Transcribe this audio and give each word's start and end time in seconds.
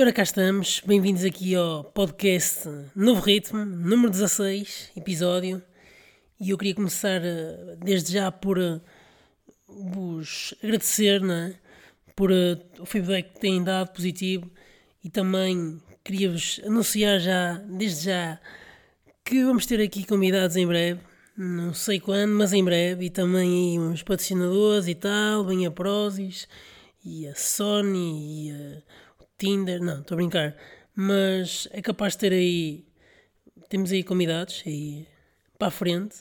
E 0.00 0.02
ora 0.02 0.14
cá 0.14 0.22
estamos, 0.22 0.80
bem-vindos 0.86 1.26
aqui 1.26 1.54
ao 1.54 1.84
podcast 1.84 2.66
Novo 2.96 3.20
Ritmo, 3.20 3.66
número 3.66 4.10
16, 4.10 4.92
episódio. 4.96 5.62
E 6.40 6.48
eu 6.48 6.56
queria 6.56 6.74
começar 6.74 7.20
eh, 7.22 7.76
desde 7.84 8.14
já 8.14 8.32
por 8.32 8.58
uh, 8.58 8.80
vos 9.68 10.54
agradecer 10.64 11.20
né, 11.20 11.54
por 12.16 12.30
uh, 12.30 12.58
o 12.78 12.86
feedback 12.86 13.34
que 13.34 13.40
têm 13.40 13.62
dado 13.62 13.92
positivo 13.92 14.50
e 15.04 15.10
também 15.10 15.82
queria-vos 16.02 16.62
anunciar 16.64 17.20
já, 17.20 17.58
desde 17.68 18.06
já, 18.06 18.40
que 19.22 19.44
vamos 19.44 19.66
ter 19.66 19.82
aqui 19.82 20.06
convidados 20.06 20.56
em 20.56 20.66
breve. 20.66 21.00
Não 21.36 21.74
sei 21.74 22.00
quando, 22.00 22.32
mas 22.32 22.54
em 22.54 22.64
breve. 22.64 23.04
E 23.04 23.10
também 23.10 23.74
aí 23.74 23.78
uns 23.78 24.02
patrocinadores 24.02 24.88
e 24.88 24.94
tal, 24.94 25.44
bem 25.44 25.66
a 25.66 25.70
Prozis 25.70 26.48
e 27.04 27.28
a 27.28 27.34
Sony 27.34 28.48
e 28.48 28.50
a 28.50 28.82
Tinder, 29.40 29.80
não, 29.80 30.00
estou 30.00 30.16
a 30.16 30.18
brincar, 30.18 30.54
mas 30.94 31.66
é 31.72 31.80
capaz 31.80 32.12
de 32.12 32.18
ter 32.18 32.32
aí, 32.34 32.84
temos 33.70 33.90
aí 33.90 34.04
convidados 34.04 34.62
aí 34.66 35.08
para 35.58 35.68
a 35.68 35.70
frente, 35.70 36.16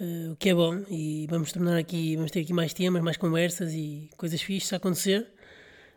uh, 0.00 0.30
o 0.30 0.36
que 0.36 0.50
é 0.50 0.54
bom, 0.54 0.84
e 0.88 1.26
vamos 1.28 1.50
tornar 1.50 1.76
aqui, 1.76 2.14
vamos 2.14 2.30
ter 2.30 2.42
aqui 2.42 2.52
mais 2.52 2.72
temas, 2.72 3.02
mais 3.02 3.16
conversas 3.16 3.72
e 3.72 4.08
coisas 4.16 4.40
fixas 4.40 4.74
a 4.74 4.76
acontecer, 4.76 5.26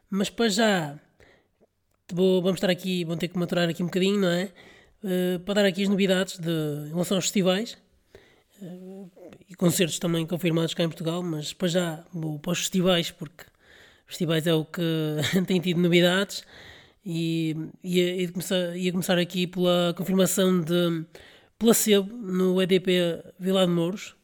mas 0.10 0.32
para 0.32 0.50
já, 0.50 1.00
vou, 2.12 2.42
vamos 2.42 2.58
estar 2.58 2.72
aqui, 2.72 3.06
vão 3.06 3.16
ter 3.16 3.28
que 3.28 3.38
maturar 3.38 3.70
aqui 3.70 3.84
um 3.84 3.86
bocadinho, 3.86 4.20
não 4.20 4.30
é? 4.30 4.52
Uh, 5.04 5.40
para 5.42 5.54
dar 5.54 5.66
aqui 5.66 5.84
as 5.84 5.90
novidades 5.90 6.40
de, 6.40 6.50
em 6.88 6.90
relação 6.90 7.16
aos 7.16 7.26
festivais, 7.26 7.78
uh, 8.60 9.12
e 9.48 9.54
concertos 9.54 10.00
também 10.00 10.26
confirmados 10.26 10.74
cá 10.74 10.84
em 10.84 10.90
Portugal, 10.90 11.22
mas 11.22 11.54
para 11.54 11.68
já 11.68 12.04
vou 12.12 12.40
para 12.40 12.54
os 12.54 12.60
festivais, 12.60 13.12
porque 13.12 13.46
festivais 14.10 14.46
é 14.48 14.54
o 14.54 14.66
que 14.66 14.82
tem 15.48 15.62
tido 15.62 15.80
novidades 15.80 16.44
e 17.06 17.56
ia, 17.84 18.16
ia, 18.22 18.32
começar, 18.32 18.76
ia 18.76 18.92
começar 18.92 19.18
aqui 19.18 19.48
pela 19.48 19.94
confirmação 19.96 20.60
de 20.62 21.06
Placebo 21.58 22.14
no 22.16 22.62
EDP 22.62 23.24
Vila 23.40 23.66
de 23.66 23.72
Mouros. 23.72 24.16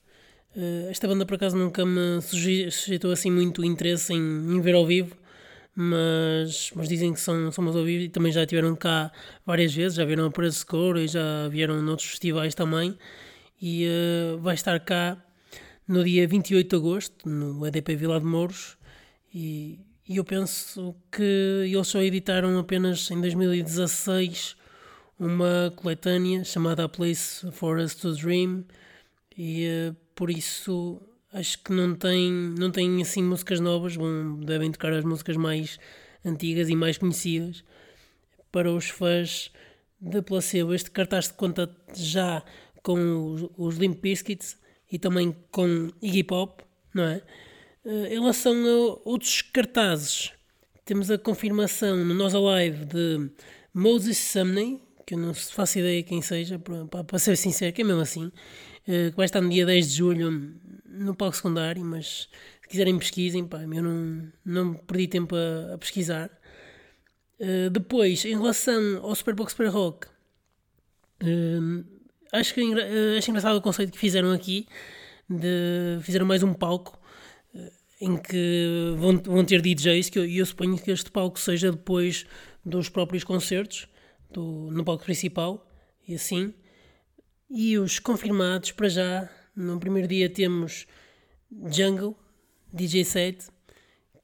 Uh, 0.55 0.89
esta 0.89 1.07
banda 1.07 1.25
por 1.25 1.35
acaso 1.35 1.57
nunca 1.57 1.85
me 1.85 2.21
suscitou 2.21 3.11
assim 3.11 3.29
muito 3.29 3.63
interesse 3.63 4.13
em, 4.13 4.17
em, 4.17 4.61
ver 4.61 4.75
ao 4.75 4.85
vivo, 4.85 5.15
mas, 5.75 6.71
mas 6.75 6.87
dizem 6.87 7.13
que 7.13 7.19
são, 7.19 7.51
são 7.51 7.65
ao 7.67 7.73
vivo 7.73 8.03
e 8.03 8.09
também 8.09 8.31
já 8.31 8.43
estiveram 8.43 8.75
cá 8.75 9.11
várias 9.45 9.73
vezes, 9.73 9.97
já 9.97 10.05
vieram 10.05 10.25
a 10.25 10.31
Preço 10.31 10.65
e 10.97 11.07
já 11.07 11.47
vieram 11.49 11.81
noutros 11.81 12.09
festivais 12.09 12.55
também. 12.55 12.97
E 13.61 13.87
uh, 13.87 14.37
vai 14.39 14.55
estar 14.55 14.79
cá 14.79 15.17
no 15.87 16.03
dia 16.03 16.27
28 16.27 16.69
de 16.69 16.75
agosto, 16.75 17.29
no 17.29 17.65
EDP 17.65 17.95
Vila 17.95 18.19
de 18.19 18.25
Mouros. 18.25 18.74
E, 19.37 19.81
e 20.07 20.15
eu 20.15 20.23
penso 20.23 20.95
que 21.11 21.21
eles 21.65 21.87
só 21.89 22.01
editaram 22.01 22.57
apenas 22.57 23.11
em 23.11 23.19
2016 23.19 24.55
uma 25.19 25.73
coletânea 25.75 26.45
chamada 26.45 26.85
A 26.85 26.89
Place 26.89 27.51
for 27.51 27.77
Us 27.77 27.95
to 27.95 28.15
Dream 28.15 28.63
e 29.37 29.67
uh, 29.89 29.95
por 30.15 30.29
isso 30.29 31.01
acho 31.33 31.61
que 31.61 31.73
não 31.73 31.93
tem, 31.95 32.31
não 32.31 32.71
tem 32.71 33.01
assim 33.01 33.21
músicas 33.21 33.59
novas, 33.59 33.97
bom, 33.97 34.39
devem 34.39 34.71
tocar 34.71 34.93
as 34.93 35.03
músicas 35.03 35.35
mais 35.35 35.77
antigas 36.23 36.69
e 36.69 36.75
mais 36.77 36.97
conhecidas 36.97 37.61
para 38.53 38.71
os 38.71 38.87
fãs 38.87 39.51
da 39.99 40.23
Placebo. 40.23 40.73
Este 40.73 40.91
cartaz 40.91 41.27
de 41.27 41.33
conta 41.33 41.69
já 41.93 42.41
com 42.81 43.33
os, 43.33 43.49
os 43.57 43.75
Limp 43.75 43.99
Bizkits 43.99 44.57
e 44.89 44.97
também 44.97 45.35
com 45.51 45.89
Iggy 46.01 46.23
Pop, 46.23 46.63
não 46.93 47.03
é? 47.03 47.21
Uh, 47.85 48.07
em 48.07 48.19
relação 48.19 48.51
a 48.65 49.07
outros 49.07 49.43
cartazes, 49.43 50.31
temos 50.83 51.11
a 51.11 51.19
confirmação 51.19 52.03
no 52.03 52.15
Nós 52.15 52.33
Alive 52.33 52.83
de 52.83 53.29
Moses 53.71 54.17
Sumney, 54.17 54.81
que 55.05 55.13
eu 55.13 55.19
não 55.19 55.35
faço 55.35 55.77
ideia 55.77 56.01
quem 56.01 56.19
seja, 56.19 56.57
para, 56.57 57.19
ser 57.19 57.37
sincero, 57.37 57.71
que 57.71 57.83
é 57.83 57.85
mesmo 57.85 58.01
assim, 58.01 58.25
uh, 58.25 59.11
que 59.11 59.13
vai 59.15 59.25
estar 59.25 59.39
no 59.39 59.51
dia 59.51 59.67
10 59.67 59.89
de 59.91 59.97
julho 59.97 60.55
no 60.83 61.13
palco 61.13 61.35
secundário, 61.35 61.85
mas 61.85 62.27
se 62.59 62.67
quiserem 62.67 62.97
pesquisem, 62.97 63.45
pá, 63.45 63.61
eu 63.61 63.83
não, 63.83 64.31
não 64.43 64.73
perdi 64.73 65.07
tempo 65.07 65.35
a, 65.35 65.75
a 65.75 65.77
pesquisar. 65.77 66.31
Uh, 67.39 67.69
depois, 67.69 68.25
em 68.25 68.35
relação 68.35 69.01
ao 69.03 69.13
Superbox 69.13 69.51
Super 69.51 69.67
Rock, 69.67 70.07
acho, 72.31 72.51
que, 72.51 72.61
uh, 72.63 73.17
acho 73.17 73.29
engraçado 73.29 73.57
o 73.57 73.61
conceito 73.61 73.91
que 73.91 73.99
fizeram 73.99 74.31
aqui, 74.31 74.67
de, 75.29 75.99
fizeram 76.01 76.25
mais 76.25 76.41
um 76.41 76.51
palco 76.51 76.99
em 78.05 78.17
que 78.17 78.93
vão, 78.97 79.17
vão 79.17 79.43
ter 79.43 79.61
DJs, 79.61 80.09
que 80.09 80.19
eu, 80.19 80.25
eu 80.25 80.45
suponho 80.45 80.77
que 80.77 80.91
este 80.91 81.09
palco 81.09 81.39
seja 81.39 81.71
depois 81.71 82.25
dos 82.63 82.87
próprios 82.87 83.23
concertos, 83.23 83.87
do, 84.31 84.69
no 84.71 84.85
palco 84.85 85.03
principal, 85.03 85.67
e 86.07 86.13
assim. 86.13 86.53
E 87.49 87.77
os 87.77 87.97
confirmados, 87.99 88.71
para 88.71 88.89
já, 88.89 89.29
no 89.55 89.79
primeiro 89.79 90.07
dia 90.07 90.29
temos 90.29 90.85
Jungle, 91.71 92.15
DJ 92.71 93.03
set, 93.05 93.47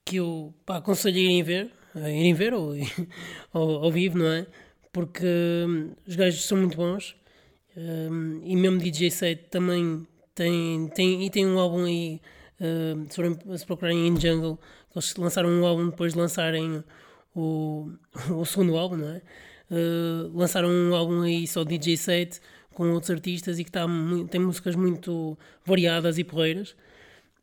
que 0.05 0.17
eu 0.17 0.53
pá, 0.65 0.77
aconselho 0.77 1.17
a 1.17 1.21
irem 1.21 1.43
ver, 1.43 1.71
a 1.95 2.09
irem 2.09 2.33
ver 2.33 2.53
ou, 2.53 2.73
ou 3.53 3.83
ao 3.83 3.91
vivo, 3.91 4.17
não 4.17 4.27
é? 4.27 4.45
Porque 4.91 5.25
hum, 5.67 5.93
os 6.05 6.15
gajos 6.15 6.45
são 6.45 6.57
muito 6.57 6.77
bons 6.77 7.15
um, 7.75 8.41
e 8.43 8.55
mesmo 8.55 8.77
DJ 8.77 9.09
set 9.09 9.49
também 9.49 10.05
tem, 10.35 10.87
tem, 10.89 11.25
e 11.25 11.29
tem 11.29 11.47
um 11.47 11.57
álbum 11.57 11.85
aí 11.85 12.19
Uh, 12.61 13.57
se, 13.57 13.65
procurarem 13.65 14.07
em 14.07 14.19
Jungle, 14.19 14.59
eles 14.95 15.15
lançaram 15.15 15.49
um 15.49 15.65
álbum 15.65 15.89
depois 15.89 16.13
de 16.13 16.19
lançarem 16.19 16.83
o, 17.35 17.89
o 18.29 18.45
segundo 18.45 18.77
álbum, 18.77 18.97
não 18.97 19.09
é? 19.09 19.21
Uh, 19.71 20.31
lançaram 20.37 20.69
um 20.69 20.93
álbum 20.93 21.21
aí 21.21 21.47
só 21.47 21.63
DJ 21.63 21.97
set 21.97 22.39
com 22.73 22.91
outros 22.91 23.09
artistas 23.09 23.57
e 23.57 23.63
que 23.63 23.71
tá 23.71 23.85
tem 24.29 24.39
músicas 24.39 24.75
muito 24.75 25.37
variadas 25.65 26.17
e 26.17 26.23
porreiras 26.23 26.75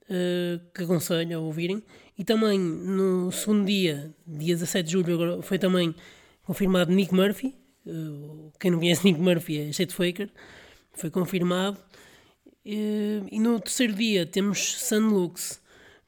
uh, 0.09 0.61
que 0.75 0.85
aconselho 0.85 1.37
a 1.37 1.41
ouvirem. 1.41 1.83
E 2.17 2.25
também 2.25 2.59
no 2.59 3.33
segundo 3.33 3.67
dia, 3.67 4.15
dia 4.27 4.55
17 4.55 4.87
de 4.87 4.93
julho, 4.93 5.43
foi 5.43 5.59
também 5.59 5.95
confirmado 6.45 6.93
Nick 6.93 7.15
Murphy. 7.15 7.55
Uh, 7.87 8.53
quem 8.61 8.71
não 8.71 8.79
conhece 8.79 9.05
Nick 9.05 9.21
Murphy 9.21 9.69
é 9.69 9.73
Chet 9.73 9.93
Faker. 9.93 10.31
Foi 10.93 11.11
confirmado. 11.11 11.79
E, 12.71 13.23
e 13.33 13.41
no 13.41 13.59
terceiro 13.59 13.95
dia 13.95 14.27
temos 14.27 14.75
Sunlux, 14.75 15.59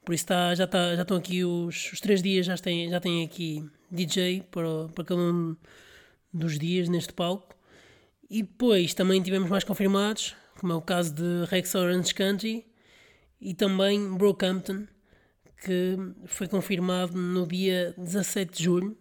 por 0.05 0.13
isso 0.13 0.25
está, 0.25 0.53
já, 0.53 0.65
está, 0.65 0.95
já 0.95 1.01
estão 1.01 1.17
aqui 1.17 1.43
os, 1.43 1.91
os 1.91 1.99
três 1.99 2.21
dias, 2.21 2.45
já 2.45 2.55
tem, 2.55 2.87
já 2.87 2.99
tem 2.99 3.23
aqui 3.23 3.67
DJ 3.89 4.43
para, 4.51 4.87
para 4.93 5.03
cada 5.03 5.19
um 5.19 5.57
dos 6.31 6.59
dias 6.59 6.87
neste 6.87 7.13
palco. 7.13 7.55
E 8.29 8.43
depois 8.43 8.93
também 8.93 9.19
tivemos 9.23 9.49
mais 9.49 9.63
confirmados, 9.63 10.35
como 10.59 10.71
é 10.71 10.75
o 10.75 10.81
caso 10.83 11.15
de 11.15 11.45
Rex 11.49 11.73
Orange 11.73 12.13
Country 12.13 12.63
e 13.41 13.55
também 13.55 14.15
Brockhampton, 14.15 14.85
que 15.65 15.97
foi 16.27 16.47
confirmado 16.47 17.17
no 17.17 17.47
dia 17.47 17.95
17 17.97 18.55
de 18.55 18.63
julho. 18.63 18.95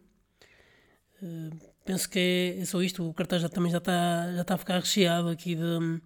Uh, 1.22 1.54
penso 1.84 2.08
que 2.08 2.18
é, 2.18 2.58
é, 2.62 2.64
só 2.64 2.80
isto, 2.80 3.06
o 3.06 3.12
cartaz 3.12 3.42
já, 3.42 3.50
também 3.50 3.70
já 3.70 3.78
está, 3.78 4.32
já 4.34 4.40
está 4.40 4.54
a 4.54 4.58
ficar 4.58 4.78
recheado 4.78 5.28
aqui 5.28 5.54
de 5.54 6.00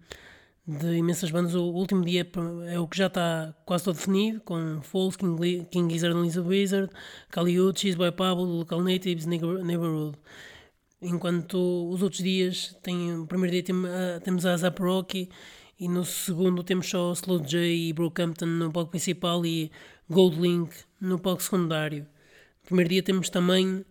de 0.67 0.97
imensas 0.97 1.31
bandas. 1.31 1.53
O 1.53 1.63
último 1.63 2.03
dia 2.03 2.27
é 2.67 2.79
o 2.79 2.87
que 2.87 2.97
já 2.97 3.07
está 3.07 3.53
quase 3.65 3.85
todo 3.85 3.95
definido, 3.95 4.41
com 4.41 4.81
Falls, 4.81 5.17
King, 5.17 5.65
King 5.69 5.93
Gizzard 5.93 6.17
and 6.17 6.23
Lizard 6.23 6.47
Wizard, 6.47 6.93
Kaliut, 7.29 7.79
X-Boy 7.79 8.11
Pablo, 8.11 8.45
Local 8.45 8.81
Natives, 8.81 9.25
Neighborhood. 9.25 10.17
Enquanto 11.01 11.89
os 11.91 12.01
outros 12.01 12.23
dias, 12.23 12.75
tem, 12.81 13.15
o 13.15 13.27
primeiro 13.27 13.51
dia 13.51 13.63
tem, 13.63 13.75
uh, 13.75 14.19
temos 14.23 14.45
a 14.45 14.57
Zap 14.57 14.81
Rocky 14.81 15.29
e 15.79 15.87
no 15.87 16.03
segundo 16.03 16.63
temos 16.63 16.89
só 16.89 17.11
Slow 17.11 17.39
J 17.39 17.59
e 17.59 17.93
Brockhampton 17.93 18.45
no 18.45 18.71
palco 18.71 18.91
principal 18.91 19.45
e 19.45 19.71
Gold 20.09 20.39
Link 20.39 20.73
no 20.99 21.19
palco 21.19 21.43
secundário. 21.43 22.03
No 22.63 22.67
primeiro 22.67 22.89
dia 22.89 23.03
temos 23.03 23.29
também 23.29 23.85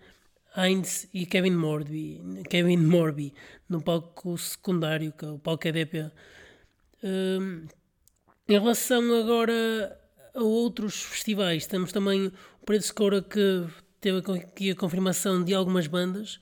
Heinz 0.57 1.09
e 1.13 1.27
Kevin 1.27 1.53
Morby, 1.53 2.21
Kevin 2.49 2.79
Morby 2.79 3.33
no 3.69 3.81
palco 3.81 4.37
secundário, 4.39 5.13
que 5.13 5.25
é 5.25 5.29
o 5.29 5.39
palco 5.39 5.69
EDP 5.69 6.11
em 8.49 8.53
relação 8.53 9.03
agora 9.15 9.99
a 10.35 10.43
outros 10.43 11.03
festivais, 11.03 11.67
temos 11.67 11.93
também 11.93 12.27
o 12.27 12.67
Preto 12.67 12.87
Scora 12.87 13.23
que 13.23 13.67
teve 14.01 14.19
aqui 14.19 14.71
a 14.71 14.75
confirmação 14.75 15.43
de 15.43 15.55
algumas 15.55 15.87
bandas, 15.87 16.41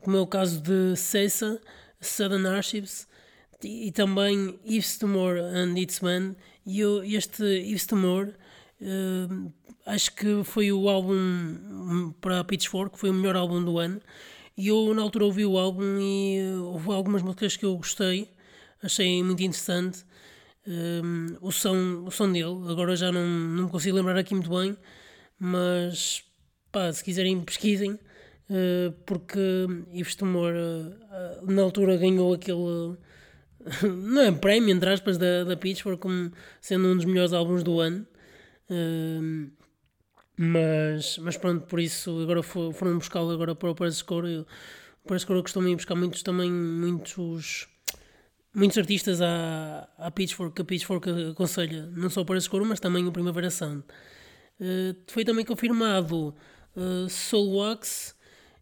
como 0.00 0.16
é 0.16 0.20
o 0.20 0.26
caso 0.26 0.60
de 0.60 0.96
Cessa, 0.96 1.60
Southern 2.00 2.46
Archives 2.46 3.06
e, 3.62 3.92
também 3.92 4.58
Yves 4.66 4.98
Tumor 4.98 5.36
and 5.36 5.78
Its 5.78 5.98
Band. 5.98 6.34
E 6.66 6.80
eu, 6.80 7.04
este 7.04 7.44
Yves 7.44 7.86
Tumor 7.86 8.32
uh, 8.80 9.52
acho 9.86 10.14
que 10.14 10.42
foi 10.44 10.72
o 10.72 10.88
álbum 10.88 12.12
para 12.20 12.40
a 12.40 12.44
Pitchfork, 12.44 12.98
foi 12.98 13.10
o 13.10 13.14
melhor 13.14 13.36
álbum 13.36 13.62
do 13.64 13.78
ano. 13.78 14.00
E 14.56 14.68
eu 14.68 14.92
na 14.94 15.02
altura 15.02 15.24
ouvi 15.24 15.44
o 15.44 15.58
álbum 15.58 15.98
e 15.98 16.40
houve 16.60 16.90
algumas 16.92 17.22
músicas 17.22 17.56
que 17.56 17.64
eu 17.64 17.76
gostei 17.76 18.28
achei 18.82 19.22
muito 19.22 19.42
interessante 19.42 20.04
um, 20.66 21.36
o, 21.40 21.50
som, 21.50 22.04
o 22.06 22.10
som 22.10 22.30
dele. 22.30 22.70
Agora 22.70 22.96
já 22.96 23.12
não, 23.12 23.26
não 23.26 23.68
consigo 23.68 23.96
lembrar 23.96 24.18
aqui 24.18 24.34
muito 24.34 24.50
bem, 24.50 24.76
mas 25.38 26.24
pá, 26.70 26.92
se 26.92 27.02
quiserem 27.04 27.40
pesquisem. 27.42 27.92
uh, 27.92 28.92
porque 29.06 29.38
Yves 29.92 30.14
Tumor 30.14 30.52
uh, 30.52 31.50
na 31.50 31.62
altura 31.62 31.96
ganhou 31.96 32.34
aquele 32.34 32.96
não 33.82 34.22
é 34.22 34.32
prémio, 34.32 34.74
entre 34.74 34.90
aspas, 34.90 35.18
da, 35.18 35.44
da 35.44 35.56
Pitchfork 35.56 36.00
como 36.00 36.32
sendo 36.60 36.88
um 36.88 36.96
dos 36.96 37.04
melhores 37.04 37.32
álbuns 37.32 37.62
do 37.62 37.80
ano. 37.80 38.06
Uh, 38.70 39.50
mas, 40.36 41.18
mas 41.18 41.36
pronto, 41.36 41.66
por 41.66 41.78
isso 41.78 42.20
agora 42.22 42.42
foram 42.42 42.98
buscá-lo 42.98 43.30
agora 43.30 43.54
para 43.54 43.70
o 43.70 43.74
Press 43.74 43.96
Score. 43.96 44.38
O 45.04 45.06
Press 45.06 45.22
Score 45.22 45.42
costuma 45.42 45.70
buscar 45.74 45.94
muitos 45.94 46.22
também, 46.22 46.50
muitos 46.50 47.68
muitos 48.54 48.76
artistas 48.76 49.20
à, 49.22 50.10
Pitchfork, 50.14 50.60
a 50.60 50.64
Pitchfork 50.64 51.08
aconselha, 51.30 51.86
não 51.94 52.10
só 52.10 52.24
para 52.24 52.40
Score, 52.40 52.64
mas 52.64 52.80
também 52.80 53.06
o 53.06 53.12
Primavera 53.12 53.50
Sound. 53.50 53.84
Uh, 54.60 54.96
foi 55.08 55.24
também 55.24 55.44
confirmado 55.44 56.34
uh, 56.76 57.08
Soulwax 57.08 58.14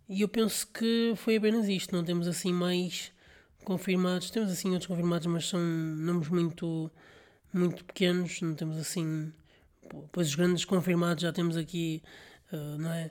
e 0.09 0.23
eu 0.23 0.29
penso 0.29 0.67
que 0.69 1.13
foi 1.17 1.37
apenas 1.37 1.69
isto, 1.69 1.95
não 1.95 2.05
temos 2.05 2.27
assim 2.27 2.53
mais 2.53 3.13
confirmados, 3.65 4.31
temos 4.31 4.51
assim 4.51 4.71
outros 4.71 4.87
confirmados, 4.87 5.27
mas 5.27 5.49
são 5.49 5.61
nomes 5.61 6.29
muito, 6.29 6.91
muito 7.53 7.85
pequenos, 7.85 8.41
não 8.41 8.55
temos 8.55 8.79
assim, 8.79 9.33
pois 10.13 10.29
os 10.29 10.35
grandes 10.35 10.65
confirmados 10.65 11.23
já 11.23 11.33
temos 11.33 11.57
aqui, 11.57 12.03
uh, 12.53 12.79
não 12.79 12.91
é? 12.93 13.11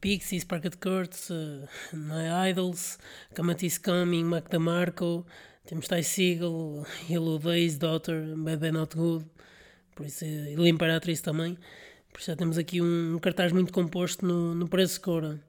Pixies, 0.00 0.44
Parket 0.44 0.76
Kurtz, 0.76 1.28
uh, 1.30 1.68
não 1.92 2.16
é? 2.16 2.50
Idols, 2.50 2.98
Kamatis 3.34 3.78
Coming, 3.78 4.24
Mac 4.24 4.48
DeMarco, 4.48 5.26
temos 5.66 5.88
Ty 5.88 6.02
Siegel, 6.02 6.86
Yellow 7.08 7.38
Days, 7.38 7.78
Daughter, 7.78 8.36
Bad 8.36 8.70
Not 8.70 8.96
Good, 8.96 9.26
por 9.94 10.06
isso, 10.06 10.24
e 10.24 10.68
Imperatriz 10.68 11.20
também. 11.20 11.56
Por 12.12 12.20
isso 12.20 12.30
já 12.30 12.36
temos 12.36 12.58
aqui 12.58 12.80
um, 12.80 13.18
cartaz 13.18 13.50
muito 13.52 13.72
composto 13.72 14.24
no, 14.26 14.54
no 14.54 14.68
preço 14.68 15.00
Cora. 15.00 15.42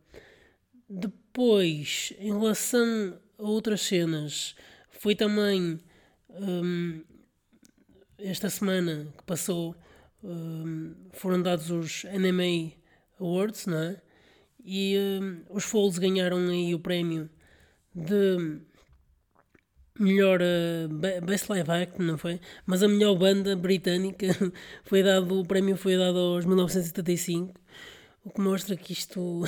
Depois, 0.90 2.14
em 2.20 2.32
relação 2.32 3.20
a 3.38 3.44
outras 3.44 3.82
cenas, 3.82 4.56
foi 4.90 5.16
também 5.16 5.80
um, 6.30 7.04
esta 8.18 8.50
semana 8.50 9.08
que 9.18 9.24
passou, 9.26 9.76
um, 10.24 10.96
foram 11.12 11.42
dados 11.42 11.70
os 11.70 12.04
NMA 12.06 12.72
Awards, 13.20 13.66
não 13.66 13.78
é? 13.78 14.02
E 14.64 14.98
um, 14.98 15.42
os 15.50 15.64
Folds 15.64 16.00
ganharam 16.00 16.48
aí 16.48 16.74
o 16.74 16.80
prémio 16.80 17.30
de 17.94 18.60
melhor 20.00 20.42
uh, 20.42 21.22
Best 21.26 21.50
Live 21.50 21.72
Act, 21.72 22.02
não 22.02 22.18
foi? 22.18 22.40
Mas 22.66 22.84
a 22.84 22.88
melhor 22.88 23.16
banda 23.16 23.56
britânica 23.56 24.28
foi 24.84 25.04
dado, 25.04 25.40
o 25.40 25.46
prémio 25.46 25.78
foi 25.78 25.98
dado 25.98 26.18
aos 26.18 26.46
1975, 26.46 27.54
o 28.24 28.30
que 28.30 28.42
mostra 28.42 28.76
que 28.76 28.94
isto 28.94 29.44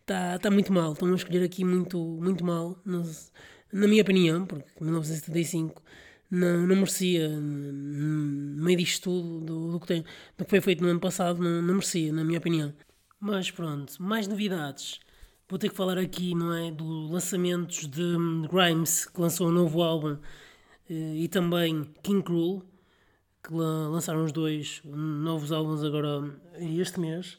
está 0.00 0.38
tá 0.40 0.50
muito 0.50 0.72
mal. 0.72 0.92
Estão 0.92 1.12
a 1.12 1.16
escolher 1.16 1.44
aqui 1.44 1.64
muito, 1.64 1.98
muito 1.98 2.44
mal, 2.44 2.80
nos, 2.84 3.32
na 3.72 3.86
minha 3.86 4.02
opinião, 4.02 4.46
porque 4.46 4.68
1975 4.80 5.82
não, 6.30 6.66
não 6.66 6.76
merecia, 6.76 7.28
no 7.28 8.64
meio 8.64 8.78
disto 8.78 9.04
tudo, 9.04 9.40
do, 9.44 9.72
do, 9.72 9.80
que 9.80 9.86
tem, 9.86 10.04
do 10.36 10.44
que 10.44 10.50
foi 10.50 10.60
feito 10.60 10.82
no 10.82 10.90
ano 10.90 11.00
passado, 11.00 11.42
não, 11.42 11.62
não 11.62 11.74
merecia, 11.74 12.12
na 12.12 12.24
minha 12.24 12.38
opinião. 12.38 12.72
Mas 13.20 13.50
pronto, 13.50 14.00
mais 14.02 14.28
novidades. 14.28 15.00
Vou 15.48 15.58
ter 15.58 15.70
que 15.70 15.76
falar 15.76 15.96
aqui, 15.96 16.34
não 16.34 16.52
é, 16.52 16.70
do 16.70 17.10
lançamentos 17.10 17.86
de 17.86 18.02
Grimes, 18.50 19.06
que 19.06 19.18
lançou 19.18 19.48
um 19.48 19.50
novo 19.50 19.82
álbum, 19.82 20.18
eh, 20.90 21.16
e 21.16 21.28
também 21.28 21.84
King 22.02 22.22
Cruel, 22.22 22.62
que 23.42 23.54
lançaram 23.54 24.24
os 24.24 24.32
dois 24.32 24.82
novos 24.84 25.50
álbuns 25.50 25.82
agora 25.82 26.38
este 26.60 27.00
mês, 27.00 27.38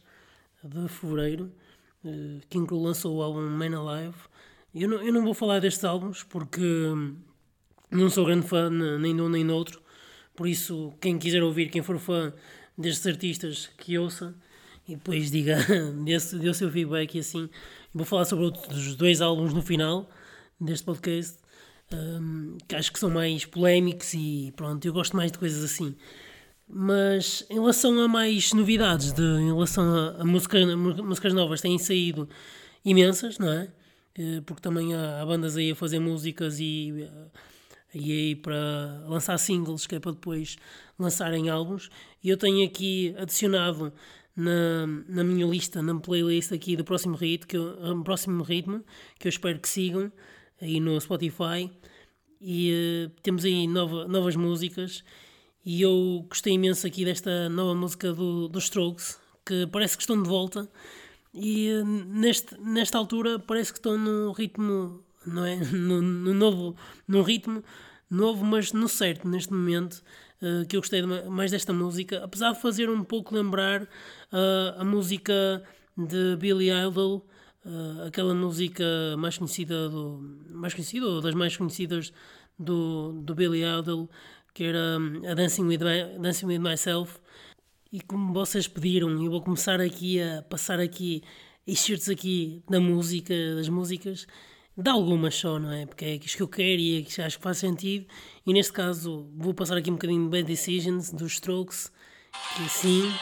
de 0.63 0.87
fevereiro. 0.87 1.51
Eh, 2.03 2.39
King 2.49 2.65
Cruel 2.65 2.81
lançou 2.81 3.17
o 3.17 3.21
álbum 3.21 3.47
Man 3.47 3.77
Alive. 3.77 4.17
Eu 4.73 4.89
não, 4.89 4.97
eu 5.03 5.13
não 5.13 5.23
vou 5.23 5.35
falar 5.35 5.59
destes 5.59 5.83
álbuns 5.83 6.23
porque 6.23 6.61
não 7.91 8.09
sou 8.09 8.25
grande 8.25 8.47
fã 8.47 8.71
nem 8.71 9.15
de 9.15 9.21
um 9.21 9.29
nem 9.29 9.45
do 9.45 9.53
outro, 9.53 9.81
por 10.35 10.47
isso, 10.47 10.93
quem 11.01 11.19
quiser 11.19 11.43
ouvir, 11.43 11.69
quem 11.69 11.83
for 11.83 11.99
fã 11.99 12.33
destes 12.77 13.05
artistas, 13.05 13.69
que 13.77 13.97
ouça 13.99 14.33
e 14.87 14.95
depois 14.95 15.29
diga, 15.29 15.57
dê 16.03 16.15
o 16.49 16.53
seu 16.53 16.71
feedback 16.71 17.15
e 17.15 17.19
assim. 17.19 17.49
Vou 17.93 18.05
falar 18.05 18.25
sobre 18.25 18.45
outros 18.45 18.95
dois 18.95 19.21
álbuns 19.21 19.53
no 19.53 19.61
final 19.61 20.09
deste 20.59 20.85
podcast, 20.85 21.37
um, 21.91 22.57
que 22.67 22.75
acho 22.75 22.91
que 22.91 22.99
são 22.99 23.09
mais 23.09 23.45
polémicos 23.45 24.13
e 24.13 24.53
pronto, 24.55 24.85
eu 24.85 24.93
gosto 24.93 25.15
mais 25.17 25.31
de 25.31 25.39
coisas 25.39 25.63
assim. 25.63 25.95
Mas 26.67 27.43
em 27.49 27.55
relação 27.55 27.99
a 27.99 28.07
mais 28.07 28.53
novidades, 28.53 29.11
de, 29.11 29.23
em 29.23 29.47
relação 29.47 29.83
a, 29.91 30.21
a, 30.21 30.25
música, 30.25 30.59
a 30.59 30.77
músicas 30.77 31.33
novas, 31.33 31.61
têm 31.61 31.79
saído 31.79 32.29
imensas, 32.85 33.39
não 33.39 33.51
é? 33.51 33.69
Eh, 34.15 34.41
porque 34.45 34.61
também 34.61 34.93
há, 34.93 35.21
há 35.21 35.25
bandas 35.25 35.57
aí 35.57 35.71
a 35.71 35.75
fazer 35.75 35.99
músicas 35.99 36.59
e, 36.59 37.09
e 37.93 38.11
aí 38.11 38.35
para 38.35 39.03
lançar 39.07 39.37
singles, 39.39 39.87
que 39.87 39.95
é 39.95 39.99
para 39.99 40.11
depois 40.11 40.57
lançarem 40.97 41.49
álbuns. 41.49 41.89
E 42.23 42.29
eu 42.29 42.37
tenho 42.37 42.63
aqui 42.65 43.15
adicionado 43.17 43.91
na, 44.39 44.87
na 45.07 45.23
minha 45.23 45.45
lista, 45.45 45.81
na 45.81 45.99
playlist 45.99 46.53
aqui 46.53 46.75
do 46.77 46.83
próximo 46.83 47.15
ritmo, 47.15 47.47
que 47.47 47.57
eu, 47.57 48.01
próximo 48.03 48.41
ritmo, 48.41 48.83
que 49.19 49.27
eu 49.27 49.29
espero 49.29 49.59
que 49.59 49.67
sigam 49.67 50.11
aí 50.61 50.79
no 50.79 50.99
Spotify. 50.99 51.69
E 52.41 52.71
uh, 53.07 53.21
temos 53.21 53.43
aí 53.43 53.67
nova, 53.67 54.07
novas 54.07 54.35
músicas. 54.35 55.03
E 55.65 55.81
eu 55.81 56.25
gostei 56.29 56.53
imenso 56.53 56.87
aqui 56.87 57.03
desta 57.03 57.49
nova 57.49 57.75
música 57.75 58.13
do, 58.13 58.47
dos 58.47 58.63
Strokes, 58.63 59.19
que 59.45 59.67
parece 59.67 59.97
que 59.97 60.03
estão 60.03 60.21
de 60.21 60.29
volta. 60.29 60.69
E 61.33 61.69
uh, 61.71 61.85
neste, 61.85 62.57
nesta 62.61 62.97
altura 62.97 63.39
parece 63.39 63.73
que 63.73 63.79
estão 63.79 63.97
no 63.97 64.31
ritmo, 64.31 65.03
não 65.25 65.45
é? 65.45 65.57
No, 65.75 66.01
no 66.01 66.33
novo, 66.33 66.77
no 67.05 67.21
ritmo 67.23 67.61
novo, 68.09 68.45
mas 68.45 68.71
no 68.71 68.87
certo 68.87 69.27
neste 69.27 69.51
momento. 69.51 70.01
Uh, 70.41 70.65
que 70.67 70.77
eu 70.77 70.81
gostei 70.81 71.01
mais 71.01 71.51
desta 71.51 71.73
música, 71.73 72.23
apesar 72.23 72.53
de 72.53 72.61
fazer 72.61 72.89
um 72.89 73.03
pouco 73.03 73.35
lembrar 73.35 73.83
uh, 73.83 74.77
a 74.77 74.85
música 74.85 75.61
de 75.97 76.37
Billy 76.37 76.69
Idol, 76.69 77.27
uh, 77.65 78.07
aquela 78.07 78.33
música 78.33 78.83
mais 79.17 79.37
conhecida, 79.37 79.89
do, 79.89 80.19
mais 80.49 80.73
conhecida 80.73 81.05
ou 81.05 81.19
das 81.19 81.35
mais 81.35 81.57
conhecidas 81.57 82.13
do, 82.57 83.11
do 83.21 83.35
Billy 83.35 83.63
Idol, 83.63 84.09
que 84.53 84.63
era 84.63 84.97
um, 84.97 85.29
a 85.29 85.33
Dancing 85.33 85.63
with, 85.63 85.79
My, 85.79 86.19
Dancing 86.21 86.45
with 86.45 86.59
Myself. 86.59 87.19
E 87.91 87.99
como 88.01 88.33
vocês 88.33 88.67
pediram, 88.67 89.09
eu 89.21 89.31
vou 89.31 89.41
começar 89.41 89.81
aqui 89.81 90.21
a 90.21 90.41
passar 90.43 90.79
aqui 90.79 91.23
excertos 91.65 92.09
aqui 92.09 92.63
da 92.69 92.79
música, 92.79 93.33
das 93.55 93.69
músicas, 93.69 94.27
de 94.81 94.89
algumas 94.89 95.35
só, 95.35 95.59
não 95.59 95.73
é? 95.73 95.85
Porque 95.85 96.05
é 96.05 96.15
isto 96.15 96.37
que 96.37 96.43
eu 96.43 96.47
quero 96.47 96.79
e 96.79 96.99
é 96.99 97.01
que 97.01 97.21
acho 97.21 97.37
que 97.37 97.43
faz 97.43 97.57
sentido. 97.57 98.05
E 98.45 98.53
neste 98.53 98.71
caso 98.71 99.27
vou 99.35 99.53
passar 99.53 99.75
aqui 99.75 99.89
um 99.91 99.95
bocadinho 99.95 100.23
de 100.23 100.29
Bad 100.29 100.43
Decisions 100.43 101.11
dos 101.11 101.33
Strokes, 101.33 101.91
que 102.55 102.69
sim. 102.69 103.13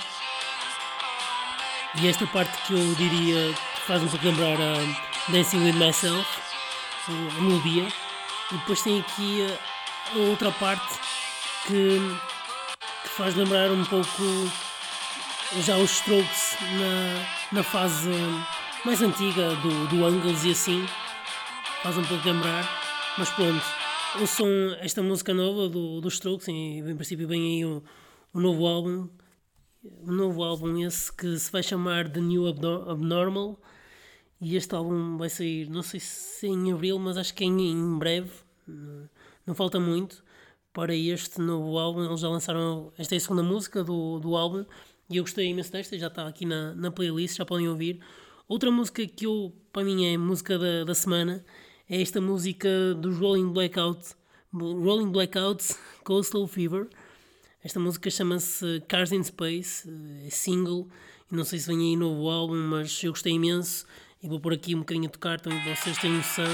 E 1.99 2.07
esta 2.07 2.27
parte 2.27 2.55
que 2.67 2.73
eu 2.73 2.95
diria 2.95 3.53
faz 3.87 4.03
pouco 4.03 4.23
lembrar 4.23 4.57
a 4.61 5.31
Dancing 5.31 5.65
with 5.65 5.73
Myself, 5.73 6.27
a 7.07 7.41
melodia. 7.41 7.87
E 8.51 8.57
depois 8.57 8.81
tem 8.83 8.99
aqui 8.99 9.47
a 10.13 10.17
outra 10.29 10.51
parte 10.51 10.99
que, 11.65 11.97
que 13.01 13.09
faz 13.09 13.35
lembrar 13.35 13.71
um 13.71 13.83
pouco 13.85 14.23
já 15.61 15.75
os 15.77 15.89
Strokes 15.89 16.55
na, 16.61 17.57
na 17.57 17.63
fase 17.63 18.11
mais 18.85 19.01
antiga 19.01 19.55
do, 19.55 19.87
do 19.87 20.05
Angles 20.05 20.43
e 20.43 20.51
assim 20.51 20.85
faz 21.83 21.97
um 21.97 22.03
pouco 22.03 22.27
lembrar, 22.27 22.65
mas 23.17 23.29
pronto. 23.29 23.63
Ouçam 24.19 24.47
esta 24.79 25.01
música 25.03 25.33
nova 25.33 25.69
do, 25.69 26.01
dos 26.01 26.15
Strokes, 26.15 26.47
e 26.47 26.51
em 26.51 26.95
princípio 26.95 27.27
vem 27.27 27.41
aí 27.41 27.65
o 27.65 27.83
novo 28.33 28.65
álbum, 28.65 29.07
um 29.83 30.11
novo 30.11 30.43
álbum 30.43 30.85
esse 30.85 31.11
que 31.13 31.37
se 31.37 31.51
vai 31.51 31.61
chamar 31.61 32.09
The 32.09 32.19
New 32.19 32.47
Abnormal, 32.47 33.59
e 34.41 34.55
este 34.55 34.73
álbum 34.75 35.17
vai 35.17 35.29
sair, 35.29 35.69
não 35.69 35.81
sei 35.81 35.99
se 35.99 36.47
em 36.47 36.71
abril, 36.71 36.97
mas 36.99 37.17
acho 37.17 37.33
que 37.33 37.43
em, 37.43 37.71
em 37.71 37.97
breve, 37.97 38.31
não, 38.67 39.09
não 39.45 39.55
falta 39.55 39.79
muito 39.79 40.23
para 40.73 40.95
este 40.95 41.41
novo 41.41 41.77
álbum. 41.77 42.05
Eles 42.05 42.19
já 42.19 42.29
lançaram, 42.29 42.91
esta 42.97 43.15
é 43.15 43.17
a 43.17 43.21
segunda 43.21 43.43
música 43.43 43.83
do, 43.83 44.19
do 44.19 44.35
álbum, 44.35 44.65
e 45.09 45.17
eu 45.17 45.23
gostei 45.23 45.47
imenso 45.47 45.71
desta, 45.71 45.97
já 45.97 46.07
está 46.07 46.27
aqui 46.27 46.45
na, 46.45 46.73
na 46.75 46.91
playlist, 46.91 47.37
já 47.37 47.45
podem 47.45 47.67
ouvir. 47.67 47.99
Outra 48.47 48.71
música 48.71 49.05
que 49.05 49.25
eu, 49.25 49.53
para 49.71 49.83
mim 49.83 50.05
é 50.05 50.17
música 50.17 50.57
da, 50.57 50.83
da 50.83 50.95
semana 50.95 51.43
é 51.89 52.01
esta 52.01 52.19
música 52.19 52.69
dos 52.95 53.17
Rolling 53.17 53.51
Blackouts, 53.51 54.15
Rolling 54.53 55.09
Blackouts 55.09 55.77
Coastal 56.03 56.45
Fever. 56.45 56.87
Esta 57.63 57.79
música 57.79 58.09
chama-se 58.09 58.83
Cars 58.87 59.11
in 59.11 59.23
Space, 59.23 59.89
é 60.25 60.29
single, 60.29 60.87
e 61.31 61.35
não 61.35 61.43
sei 61.43 61.59
se 61.59 61.67
vem 61.67 61.79
aí 61.79 61.95
novo 61.95 62.29
álbum, 62.29 62.55
mas 62.55 63.01
eu 63.03 63.11
gostei 63.11 63.33
imenso 63.33 63.85
e 64.21 64.27
vou 64.27 64.39
por 64.39 64.53
aqui 64.53 64.75
um 64.75 64.79
bocadinho 64.79 65.07
a 65.07 65.09
tocar, 65.09 65.39
então 65.39 65.53
vocês 65.63 65.97
têm 65.97 66.11
noção. 66.11 66.45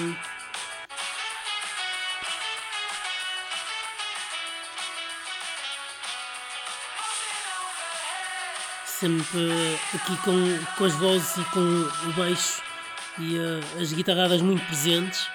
Sempre 8.85 9.51
aqui 9.93 10.15
com, 10.23 10.77
com 10.77 10.85
as 10.85 10.95
vozes 10.95 11.37
e 11.37 11.45
com 11.51 11.59
o 11.59 12.13
baixo 12.13 12.72
e 13.19 13.37
uh, 13.37 13.81
as 13.81 13.93
guitarradas 13.93 14.41
muito 14.41 14.65
presentes, 14.65 15.27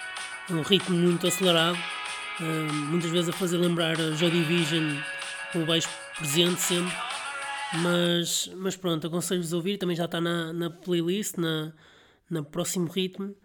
um 0.50 0.62
ritmo 0.62 0.96
muito 0.96 1.26
acelerado, 1.26 1.78
uh, 2.40 2.72
muitas 2.90 3.10
vezes 3.10 3.28
a 3.28 3.32
fazer 3.32 3.56
lembrar 3.56 4.00
a 4.00 4.10
Joy 4.12 4.30
Division 4.30 4.96
com 5.52 5.62
o 5.62 5.66
baixo 5.66 5.88
presente 6.16 6.60
sempre. 6.60 6.92
Mas, 7.82 8.50
mas 8.56 8.76
pronto, 8.76 9.06
aconselho-vos 9.06 9.52
a 9.52 9.56
ouvir, 9.56 9.76
também 9.76 9.94
já 9.94 10.06
está 10.06 10.20
na, 10.20 10.52
na 10.52 10.70
playlist, 10.70 11.36
na, 11.36 11.72
na 12.28 12.42
próximo 12.42 12.88
ritmo. 12.88 13.36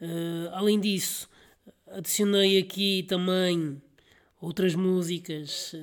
Uh, 0.00 0.48
além 0.52 0.80
disso, 0.80 1.28
adicionei 1.86 2.58
aqui 2.58 3.04
também 3.08 3.80
outras 4.40 4.74
músicas 4.74 5.74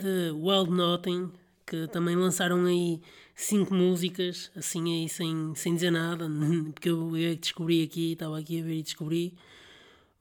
de 0.00 0.30
Wild 0.32 0.70
Nothing, 0.70 1.30
que 1.68 1.86
também 1.88 2.16
lançaram 2.16 2.64
aí 2.64 3.00
cinco 3.34 3.74
músicas, 3.74 4.50
assim 4.56 5.02
aí 5.02 5.08
sem, 5.08 5.54
sem 5.54 5.74
dizer 5.74 5.90
nada, 5.90 6.26
porque 6.72 6.88
eu, 6.88 7.16
eu 7.16 7.36
descobri 7.36 7.82
aqui, 7.82 8.12
estava 8.12 8.38
aqui 8.38 8.60
a 8.60 8.64
ver 8.64 8.78
e 8.78 8.82
descobri. 8.82 9.36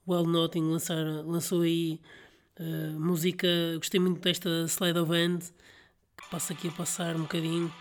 Wild 0.05 0.29
Nothing 0.29 0.71
lançar, 0.71 1.03
lançou 1.25 1.61
aí 1.61 1.99
uh, 2.59 2.99
música, 2.99 3.47
gostei 3.77 3.99
muito 3.99 4.21
desta 4.21 4.65
Slide 4.67 4.99
of 4.99 5.11
Hand, 5.11 5.39
que 6.17 6.29
passa 6.29 6.53
aqui 6.53 6.67
a 6.67 6.71
passar 6.71 7.15
um 7.15 7.21
bocadinho. 7.21 7.73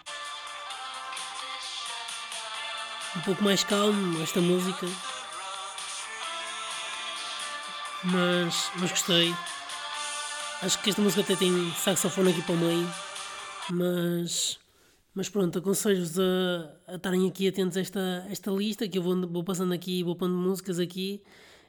Um 3.16 3.20
pouco 3.20 3.42
mais 3.42 3.64
calmo 3.64 4.22
esta 4.22 4.40
música. 4.40 4.86
Mas, 8.04 8.70
mas 8.76 8.90
gostei. 8.90 9.34
Acho 10.62 10.80
que 10.82 10.90
esta 10.90 11.02
música 11.02 11.22
até 11.22 11.36
tem 11.36 11.72
saxofone 11.72 12.30
aqui 12.30 12.42
para 12.42 12.54
o 12.54 12.58
meio. 12.58 13.05
Mas, 13.70 14.58
mas 15.14 15.28
pronto, 15.28 15.58
aconselho-vos 15.58 16.18
a, 16.18 16.76
a 16.86 16.94
estarem 16.96 17.28
aqui 17.28 17.48
atentos 17.48 17.76
a 17.76 17.80
esta, 17.80 18.26
esta 18.30 18.50
lista 18.50 18.88
que 18.88 18.98
eu 18.98 19.02
vou, 19.02 19.26
vou 19.26 19.44
passando 19.44 19.72
aqui, 19.72 20.02
vou 20.02 20.14
pondo 20.14 20.34
músicas 20.34 20.78
aqui 20.78 21.22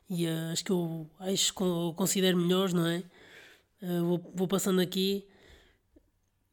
e 0.10 0.26
uh, 0.26 0.52
as 0.52 0.62
que 0.62 0.72
eu 0.72 1.10
acho 1.20 1.54
considero 1.96 2.38
melhores, 2.38 2.74
não 2.74 2.86
é? 2.86 3.04
Uh, 3.82 4.06
vou, 4.06 4.32
vou 4.36 4.48
passando 4.48 4.80
aqui. 4.82 5.26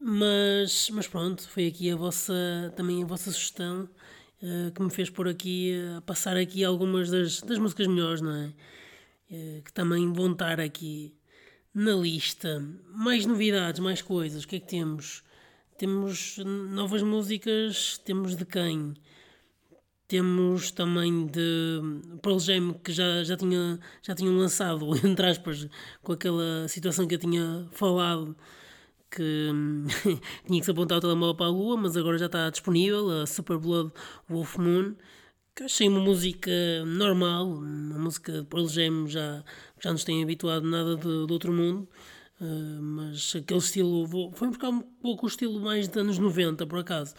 Mas, 0.01 0.91
mas 0.91 1.07
pronto, 1.09 1.49
foi 1.49 1.67
aqui 1.67 1.91
a 1.91 1.97
vossa, 1.97 2.35
também 2.77 3.03
a 3.03 3.07
vossa 3.07 3.31
sugestão 3.33 3.89
uh, 4.43 4.71
que 4.73 4.83
me 4.83 4.91
fez 4.91 5.09
por 5.09 5.29
aqui 5.29 5.75
a 5.97 6.01
passar 6.03 6.37
aqui 6.37 6.65
algumas 6.65 7.11
das, 7.11 7.41
das 7.43 7.59
músicas 7.59 7.87
melhores, 7.87 8.21
não 8.21 8.35
é? 8.35 8.53
que 9.65 9.73
também 9.73 10.13
vão 10.13 10.31
estar 10.31 10.61
aqui 10.61 11.13
na 11.75 11.93
lista. 11.93 12.65
Mais 12.95 13.27
novidades, 13.27 13.81
mais 13.81 14.01
coisas, 14.01 14.45
o 14.45 14.49
que 14.49 14.57
é 14.57 14.61
que 14.61 14.69
temos? 14.69 15.24
Temos 15.76 16.38
novas 16.38 17.02
músicas, 17.02 17.99
temos 18.04 18.37
de 18.37 18.45
quem? 18.45 18.95
Temos 20.07 20.71
também 20.71 21.26
de 21.26 21.81
Pearl 22.23 22.38
Jam 22.38 22.75
que 22.75 22.93
já, 22.93 23.25
já, 23.25 23.37
tinha, 23.37 23.81
já 24.00 24.14
tinham 24.14 24.37
lançado, 24.37 24.87
entre 25.04 25.26
aspas, 25.26 25.69
com 26.02 26.12
aquela 26.12 26.69
situação 26.69 27.09
que 27.09 27.16
eu 27.16 27.19
tinha 27.19 27.66
falado 27.73 28.37
que 29.11 29.50
tinha 30.47 30.61
que 30.61 30.64
se 30.64 30.71
apontar 30.71 30.99
o 30.99 31.00
telemóvel 31.00 31.35
para 31.35 31.47
a 31.47 31.50
lua, 31.50 31.76
mas 31.76 31.97
agora 31.97 32.19
já 32.19 32.26
está 32.26 32.50
disponível, 32.50 33.23
a 33.23 33.26
Super 33.26 33.59
Blood 33.59 33.93
Wolf 34.28 34.57
Moon, 34.57 34.95
que 35.54 35.64
achei 35.64 35.88
uma 35.88 36.00
música 36.00 36.50
normal, 36.87 37.49
uma 37.49 37.99
música 37.99 38.33
de 38.43 38.45
Pearl 38.47 38.69
Jam 38.69 39.07
já, 39.09 39.45
já 39.81 39.93
nos 39.93 40.04
tem 40.04 40.23
habituado 40.23 40.64
nada 40.69 40.97
de 40.97 41.33
outro 41.33 41.52
mundo. 41.52 41.88
Uh, 42.45 42.83
mas 42.83 43.35
aquele 43.35 43.59
estilo 43.59 44.07
vou, 44.07 44.31
foi 44.33 44.49
buscar 44.49 44.69
um 44.69 44.83
pouco 44.83 45.25
o 45.25 45.29
estilo 45.29 45.59
mais 45.61 45.89
de 45.89 45.99
anos 45.99 46.19
90 46.19 46.67
por 46.67 46.81
acaso. 46.81 47.15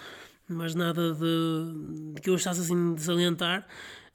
Mas 0.47 0.75
nada 0.75 1.13
de, 1.13 2.13
de 2.13 2.21
que 2.21 2.29
eu 2.29 2.35
achasse 2.35 2.61
assim 2.61 2.93
de 2.93 3.01
salientar. 3.01 3.65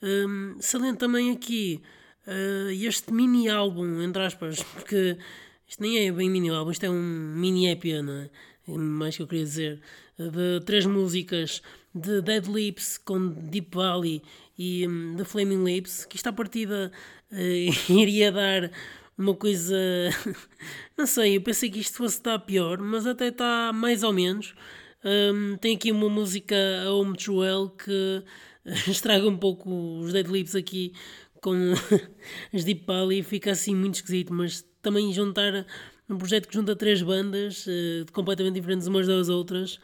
Um, 0.00 0.56
saliento 0.60 1.00
também 1.00 1.32
aqui 1.32 1.82
uh, 2.28 2.70
este 2.70 3.12
mini 3.12 3.48
álbum 3.48 4.00
entre 4.00 4.22
aspas 4.22 4.62
porque 4.62 5.18
isto 5.66 5.82
nem 5.82 6.06
é 6.06 6.12
bem 6.12 6.30
mini 6.30 6.48
álbum 6.48 6.70
isto 6.70 6.84
é 6.84 6.90
um 6.90 7.34
mini 7.36 7.68
EP 7.68 7.84
não 8.02 8.14
é? 8.14 8.30
mais 8.68 9.16
que 9.16 9.22
eu 9.22 9.26
queria 9.26 9.44
dizer. 9.44 9.80
De 10.16 10.60
três 10.64 10.86
músicas 10.86 11.60
de 11.92 12.22
Dead 12.22 12.46
Lips 12.46 12.98
com 12.98 13.30
Deep 13.30 13.74
Valley 13.74 14.22
e 14.56 14.86
um, 14.86 15.16
The 15.16 15.24
Flaming 15.24 15.64
Lips 15.64 16.04
que 16.04 16.16
esta 16.16 16.32
partida 16.32 16.92
uh, 17.32 17.36
iria 17.92 18.30
dar 18.30 18.70
uma 19.16 19.34
coisa. 19.34 19.76
não 20.96 21.06
sei, 21.06 21.36
eu 21.36 21.42
pensei 21.42 21.70
que 21.70 21.80
isto 21.80 21.96
fosse 21.96 22.16
estar 22.16 22.38
pior, 22.40 22.78
mas 22.78 23.06
até 23.06 23.28
está 23.28 23.72
mais 23.72 24.02
ou 24.02 24.12
menos. 24.12 24.54
Um, 25.04 25.56
tem 25.56 25.76
aqui 25.76 25.90
uma 25.92 26.08
música 26.08 26.56
a 26.84 26.92
Home 26.92 27.16
Joel 27.18 27.70
que 27.70 28.22
estraga 28.88 29.26
um 29.26 29.36
pouco 29.36 29.70
os 30.00 30.12
Dead 30.12 30.26
Lips 30.26 30.54
aqui 30.54 30.92
com 31.40 31.54
as 32.52 32.64
Deep 32.64 32.84
Pally 32.84 33.22
fica 33.22 33.52
assim 33.52 33.74
muito 33.74 33.96
esquisito, 33.96 34.32
mas 34.32 34.64
também 34.82 35.12
juntar 35.12 35.66
um 36.08 36.18
projeto 36.18 36.48
que 36.48 36.54
junta 36.54 36.76
três 36.76 37.02
bandas 37.02 37.66
uh, 37.66 38.12
completamente 38.12 38.54
diferentes 38.54 38.86
umas 38.86 39.06
das 39.06 39.28
outras. 39.28 39.78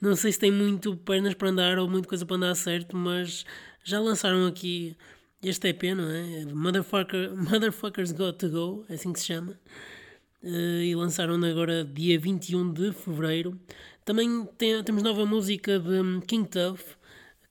não 0.00 0.14
sei 0.16 0.32
se 0.32 0.38
tem 0.38 0.50
muito 0.50 0.96
pernas 0.96 1.34
para 1.34 1.48
andar 1.48 1.78
ou 1.78 1.88
muita 1.88 2.08
coisa 2.08 2.26
para 2.26 2.36
andar 2.36 2.54
certo, 2.54 2.96
mas 2.96 3.44
já 3.84 4.00
lançaram 4.00 4.46
aqui 4.46 4.96
este 5.42 5.68
EP, 5.68 5.82
não 5.96 6.08
é? 6.08 6.44
Motherfucker, 6.54 7.34
Motherfuckers 7.36 8.12
Got 8.12 8.38
to 8.38 8.48
Go, 8.48 8.84
é 8.88 8.94
assim 8.94 9.12
que 9.12 9.20
se 9.20 9.26
chama. 9.26 9.58
Uh, 10.42 10.82
e 10.82 10.94
lançaram 10.94 11.34
agora 11.44 11.84
dia 11.84 12.18
21 12.18 12.72
de 12.72 12.92
fevereiro. 12.92 13.58
Também 14.04 14.46
tem, 14.58 14.82
temos 14.82 15.02
nova 15.02 15.24
música 15.24 15.78
de 15.78 16.26
King 16.26 16.48
Tough, 16.48 16.80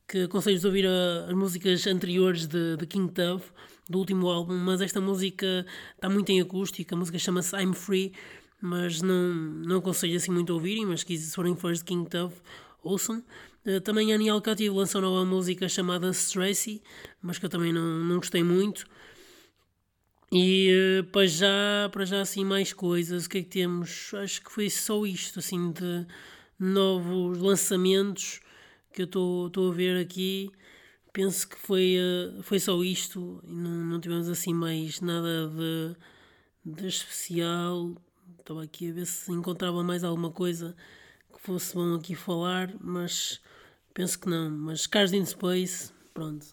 que 0.08 0.24
aconselho 0.24 0.60
a 0.62 0.66
ouvir 0.66 0.86
as 0.86 1.34
músicas 1.34 1.86
anteriores 1.88 2.48
de, 2.48 2.76
de 2.78 2.86
King 2.86 3.12
Tough, 3.12 3.44
do 3.90 4.00
último 4.00 4.30
álbum, 4.30 4.58
mas 4.58 4.82
esta 4.82 5.00
música 5.00 5.66
está 5.96 6.10
muito 6.10 6.30
em 6.30 6.42
acústica, 6.42 6.96
a 6.96 6.98
música 6.98 7.18
chama-se 7.18 7.56
I'm 7.56 7.74
Free, 7.74 8.14
mas 8.62 9.02
não, 9.02 9.34
não 9.34 9.78
aconselho 9.78 10.16
assim 10.16 10.32
muito 10.32 10.52
a 10.52 10.56
ouvirem, 10.56 10.86
mas 10.86 11.02
se 11.02 11.32
forem 11.32 11.56
fãs 11.56 11.80
de 11.80 11.86
King 11.86 12.10
Tough, 12.10 12.34
ouçam. 12.84 13.18
Uh, 13.20 13.24
também 13.84 14.12
a 14.12 14.16
Annie 14.16 14.30
Alcativo 14.30 14.78
lançou 14.78 15.02
nova 15.02 15.24
música 15.26 15.70
chamada 15.70 16.10
Stressy, 16.10 16.82
mas 17.22 17.38
que 17.38 17.46
eu 17.46 17.50
também 17.50 17.72
não, 17.72 18.04
não 18.04 18.18
gostei 18.18 18.44
muito. 18.44 18.86
E 20.32 21.02
uh, 21.02 21.04
para 21.12 21.28
já, 21.28 21.90
para 21.92 22.06
já 22.06 22.22
assim 22.22 22.46
mais 22.46 22.72
coisas, 22.72 23.26
o 23.26 23.30
que 23.30 23.40
é 23.40 23.42
que 23.44 23.50
temos? 23.50 24.14
Acho 24.14 24.42
que 24.42 24.52
foi 24.52 24.70
só 24.70 25.06
isto, 25.06 25.40
assim, 25.40 25.72
de 25.74 26.08
novos 26.58 27.38
lançamentos 27.40 28.40
que 28.94 29.02
eu 29.02 29.06
estou 29.06 29.72
a 29.72 29.74
ver 29.74 30.00
aqui. 30.02 30.50
Penso 31.12 31.50
que 31.50 31.58
foi, 31.58 31.98
uh, 32.00 32.42
foi 32.44 32.60
só 32.60 32.82
isto 32.82 33.42
e 33.44 33.54
não, 33.54 33.72
não 33.72 34.00
tivemos 34.00 34.30
assim 34.30 34.54
mais 34.54 35.02
nada 35.02 35.50
de, 35.50 35.96
de 36.78 36.88
especial. 36.88 37.94
Estava 38.40 38.64
aqui 38.64 38.90
a 38.90 38.94
ver 38.94 39.06
se 39.06 39.32
encontrava 39.34 39.84
mais 39.84 40.04
alguma 40.04 40.32
coisa 40.32 40.76
que 41.34 41.42
fosse 41.42 41.76
bom 41.76 41.96
aqui 41.96 42.16
falar, 42.16 42.74
mas 42.80 43.42
penso 43.94 44.20
que 44.20 44.30
não. 44.30 44.50
Mas 44.50 44.88
Cars 44.88 45.14
in 45.14 45.26
Space, 45.26 45.92
pronto, 46.14 46.46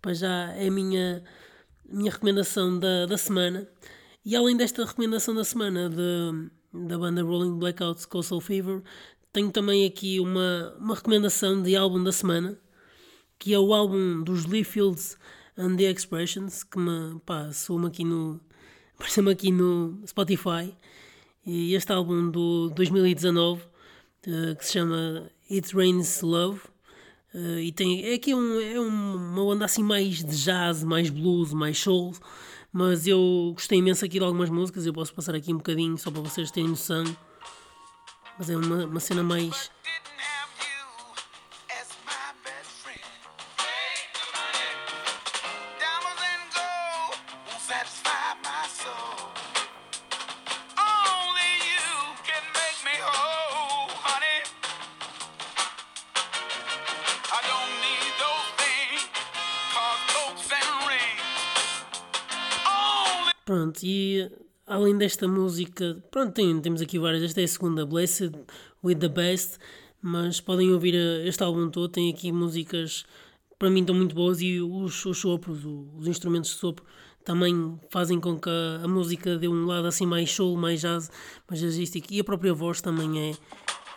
para 0.00 0.14
já 0.14 0.52
é 0.52 0.68
a 0.68 0.70
minha, 0.70 1.22
minha 1.88 2.10
recomendação 2.10 2.78
da, 2.78 3.06
da 3.06 3.18
semana. 3.18 3.68
E 4.24 4.36
além 4.36 4.56
desta 4.56 4.84
recomendação 4.84 5.34
da 5.34 5.44
semana 5.44 5.88
de, 5.88 6.50
da 6.86 6.98
banda 6.98 7.22
Rolling 7.22 7.58
Blackouts 7.58 8.04
Coastal 8.04 8.40
Fever, 8.40 8.82
tenho 9.32 9.50
também 9.50 9.86
aqui 9.86 10.20
uma, 10.20 10.74
uma 10.78 10.94
recomendação 10.94 11.62
de 11.62 11.76
álbum 11.76 12.02
da 12.02 12.12
semana, 12.12 12.58
que 13.38 13.54
é 13.54 13.58
o 13.58 13.72
álbum 13.72 14.22
dos 14.22 14.44
Lee 14.46 14.64
Fields 14.64 15.16
and 15.56 15.76
the 15.76 15.84
Expressions, 15.84 16.64
que 16.64 16.78
me, 16.78 17.20
pá, 17.24 17.52
soa-me 17.52 17.86
aqui 17.86 18.04
no, 18.04 18.40
apareceu-me 18.96 19.30
aqui 19.30 19.50
no 19.50 20.02
Spotify. 20.06 20.74
E 21.46 21.74
este 21.74 21.92
álbum 21.92 22.30
do 22.30 22.68
2019 22.70 23.62
uh, 24.26 24.56
que 24.56 24.64
se 24.64 24.72
chama 24.72 25.30
It 25.50 25.74
Rains 25.74 26.22
Love. 26.22 26.60
Uh, 27.34 27.58
e 27.58 27.72
tem, 27.72 28.04
é 28.04 28.14
aqui 28.14 28.34
um, 28.34 28.60
é 28.60 28.80
uma 28.80 29.44
onda 29.44 29.64
assim 29.64 29.82
mais 29.82 30.24
de 30.24 30.36
jazz, 30.42 30.82
mais 30.82 31.10
blues, 31.10 31.52
mais 31.52 31.78
soul. 31.78 32.14
Mas 32.72 33.06
eu 33.06 33.52
gostei 33.54 33.78
imenso 33.78 34.04
aqui 34.04 34.18
de 34.18 34.24
algumas 34.24 34.50
músicas. 34.50 34.86
Eu 34.86 34.92
posso 34.92 35.14
passar 35.14 35.34
aqui 35.34 35.52
um 35.52 35.58
bocadinho 35.58 35.96
só 35.98 36.10
para 36.10 36.20
vocês 36.20 36.50
terem 36.50 36.68
noção. 36.68 37.04
Mas 38.38 38.50
é 38.50 38.56
uma, 38.56 38.86
uma 38.86 39.00
cena 39.00 39.22
mais 39.22 39.70
Pronto, 63.48 63.80
e 63.82 64.30
além 64.66 64.98
desta 64.98 65.26
música, 65.26 66.04
pronto, 66.10 66.34
tem, 66.34 66.60
temos 66.60 66.82
aqui 66.82 66.98
várias. 66.98 67.22
Esta 67.22 67.40
é 67.40 67.44
a 67.44 67.48
segunda, 67.48 67.86
Blessed 67.86 68.30
with 68.84 68.96
the 68.96 69.08
Best, 69.08 69.56
mas 70.02 70.38
podem 70.38 70.70
ouvir 70.70 70.94
este 71.24 71.42
álbum 71.42 71.70
todo. 71.70 71.88
Tem 71.88 72.10
aqui 72.10 72.30
músicas 72.30 73.06
para 73.58 73.70
mim 73.70 73.80
estão 73.80 73.96
muito 73.96 74.14
boas 74.14 74.42
e 74.42 74.60
os, 74.60 75.02
os 75.06 75.16
sopros, 75.16 75.64
os 75.64 76.06
instrumentos 76.06 76.50
de 76.50 76.56
sopro 76.58 76.84
também 77.24 77.80
fazem 77.88 78.20
com 78.20 78.38
que 78.38 78.50
a, 78.50 78.84
a, 78.84 78.86
música 78.86 79.38
dê 79.38 79.48
um 79.48 79.64
lado 79.64 79.86
assim 79.86 80.04
mais 80.04 80.30
soul, 80.30 80.54
mais 80.58 80.82
jazz, 80.82 81.10
mais 81.48 81.58
jazzístico 81.58 82.08
e 82.10 82.20
a 82.20 82.24
própria 82.24 82.52
voz 82.52 82.82
também 82.82 83.30
é, 83.30 83.34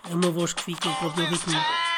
é 0.10 0.16
uma 0.16 0.32
voz 0.32 0.54
que 0.54 0.64
fica 0.64 0.88
o 0.88 0.96
próprio 0.96 1.26
ritmo. 1.26 1.91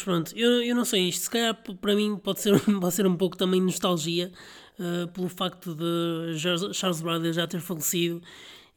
Mas 0.00 0.02
pronto, 0.02 0.32
eu, 0.36 0.62
eu 0.62 0.74
não 0.74 0.84
sei 0.84 1.08
isto. 1.08 1.24
Se 1.24 1.30
calhar 1.30 1.54
para 1.54 1.94
mim 1.94 2.16
pode 2.16 2.40
ser, 2.40 2.58
pode 2.80 2.94
ser 2.94 3.06
um 3.06 3.16
pouco 3.16 3.36
também 3.36 3.60
nostalgia 3.60 4.32
uh, 4.78 5.08
pelo 5.08 5.28
facto 5.28 5.74
de 5.74 6.38
Charles 6.72 7.02
Bradley 7.02 7.32
já 7.32 7.46
ter 7.46 7.60
falecido 7.60 8.22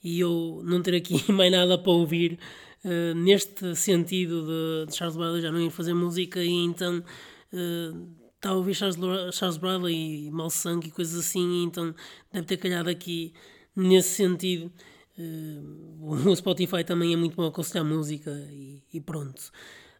e 0.03 0.19
eu 0.19 0.61
não 0.65 0.81
ter 0.81 0.95
aqui 0.95 1.23
mais 1.31 1.51
nada 1.51 1.77
para 1.77 1.91
ouvir 1.91 2.37
uh, 2.83 3.15
neste 3.15 3.73
sentido 3.75 4.45
de, 4.45 4.87
de, 4.87 4.95
Charles 4.97 5.15
Bradley 5.15 5.41
já 5.41 5.51
não 5.51 5.61
ir 5.61 5.69
fazer 5.69 5.93
música 5.93 6.43
e 6.43 6.51
então 6.51 6.99
uh, 6.99 8.07
está 8.35 8.49
a 8.49 8.55
ouvir 8.55 8.73
Charles, 8.73 8.97
Charles 9.33 9.57
Bradley 9.57 10.27
e 10.27 10.31
Mal 10.31 10.49
Sangue 10.49 10.89
e 10.89 10.91
coisas 10.91 11.17
assim, 11.25 11.61
e 11.61 11.63
então 11.63 11.95
deve 12.33 12.45
ter 12.47 12.57
calhado 12.57 12.89
aqui 12.89 13.33
nesse 13.73 14.09
sentido. 14.09 14.69
Uh, 15.17 16.29
o 16.29 16.35
Spotify 16.35 16.83
também 16.83 17.13
é 17.13 17.15
muito 17.15 17.35
bom 17.35 17.45
aconselhar 17.45 17.85
música 17.85 18.29
e, 18.51 18.83
e 18.91 18.99
pronto. 18.99 19.51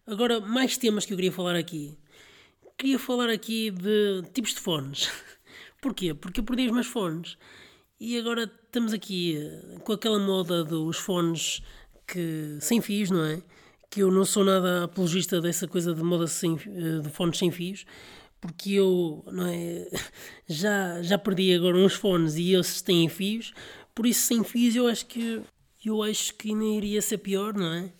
Agora, 0.05 0.41
mais 0.41 0.77
temas 0.77 1.05
que 1.05 1.13
eu 1.13 1.17
queria 1.17 1.31
falar 1.31 1.55
aqui. 1.55 1.97
Queria 2.77 2.99
falar 2.99 3.29
aqui 3.29 3.71
de 3.71 4.21
tipos 4.33 4.53
de 4.53 4.59
fones. 4.59 5.09
Porquê? 5.81 6.13
Porque 6.13 6.41
eu 6.41 6.43
perdi 6.43 6.65
os 6.65 6.73
meus 6.73 6.87
fones. 6.87 7.37
E 7.99 8.17
agora 8.17 8.43
estamos 8.65 8.91
aqui 8.91 9.37
eh, 9.37 9.79
com 9.79 9.93
aquela 9.93 10.19
moda 10.19 10.61
dos 10.61 10.97
fones 10.97 11.61
que, 12.05 12.57
sem 12.59 12.81
fios, 12.81 13.09
não 13.09 13.23
é? 13.23 13.41
Que 13.89 14.01
eu 14.01 14.11
não 14.11 14.25
sou 14.25 14.43
nada 14.43 14.83
apologista 14.83 15.39
dessa 15.39 15.69
coisa 15.69 15.93
de 15.93 16.03
moda 16.03 16.27
sem, 16.27 16.57
eh, 16.67 16.99
de 17.01 17.09
fones 17.09 17.37
sem 17.37 17.49
fios, 17.49 17.85
porque 18.41 18.73
eu 18.73 19.23
não 19.31 19.47
é, 19.47 19.87
já, 20.45 21.01
já 21.01 21.17
perdi 21.17 21.53
agora 21.53 21.77
uns 21.77 21.93
fones 21.93 22.35
e 22.35 22.53
esses 22.53 22.81
têm 22.81 23.07
fios, 23.07 23.53
por 23.95 24.05
isso 24.05 24.27
sem 24.27 24.43
fios 24.43 24.75
eu 24.75 24.87
acho 24.87 25.05
que 25.05 25.41
eu 25.85 26.03
acho 26.03 26.33
que 26.35 26.53
nem 26.53 26.77
iria 26.77 27.01
ser 27.01 27.19
pior, 27.19 27.53
não 27.53 27.73
é? 27.73 27.93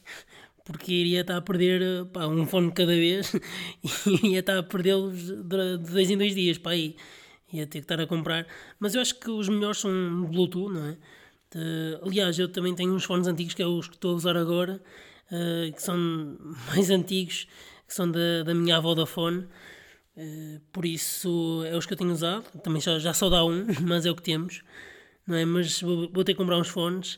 Porque 0.63 0.93
iria 0.93 1.22
estar 1.22 1.38
a 1.38 1.41
perder 1.41 2.05
pá, 2.05 2.25
um 2.27 2.46
fone 2.46 2.72
cada 2.72 2.93
vez 2.93 3.34
e 4.08 4.27
ia 4.29 4.39
estar 4.39 4.58
a 4.58 4.63
perdê-los 4.63 5.17
de 5.17 5.77
dois 5.77 6.10
em 6.10 6.17
dois 6.17 6.34
dias, 6.34 6.58
pá, 6.58 6.72
aí 6.72 6.96
ia 7.51 7.67
ter 7.67 7.79
que 7.79 7.86
estar 7.86 8.00
a 8.00 8.08
comprar. 8.08 8.48
Mas 8.79 8.96
eu 8.96 9.01
acho 9.01 9.20
que 9.20 9.29
os 9.29 9.48
melhores 9.48 9.79
são 9.79 10.25
Bluetooth, 10.25 10.74
não 10.74 10.86
é? 10.88 10.98
Uh, 11.55 12.08
aliás, 12.08 12.39
eu 12.39 12.48
também 12.48 12.74
tenho 12.74 12.93
uns 12.93 13.03
fones 13.03 13.27
antigos 13.27 13.53
que 13.53 13.62
é 13.62 13.67
os 13.67 13.88
que 13.88 13.96
estou 13.96 14.12
a 14.12 14.15
usar 14.15 14.36
agora, 14.36 14.82
uh, 15.32 15.72
que 15.72 15.82
são 15.82 15.98
mais 16.70 16.89
antigos, 16.89 17.48
que 17.88 17.93
são 17.93 18.10
da, 18.10 18.43
da 18.43 18.53
minha 18.55 18.77
avó 18.77 18.96
da 18.96 19.05
fone. 19.05 19.46
Uh, 20.17 20.60
por 20.72 20.86
isso 20.86 21.63
é 21.65 21.77
os 21.77 21.86
que 21.86 21.93
eu 21.93 21.98
tenho 21.98 22.12
usado. 22.12 22.43
Também 22.62 22.82
já, 22.82 22.98
já 22.98 23.13
só 23.13 23.29
dá 23.29 23.46
um, 23.46 23.65
mas 23.82 24.05
é 24.05 24.12
o 24.12 24.15
que 24.15 24.24
temos, 24.24 24.63
não 25.27 25.36
é? 25.36 25.46
Mas 25.46 25.82
vou, 25.82 26.10
vou 26.12 26.24
ter 26.24 26.34
que 26.34 26.39
comprar 26.39 26.58
uns 26.58 26.70
fones 26.70 27.17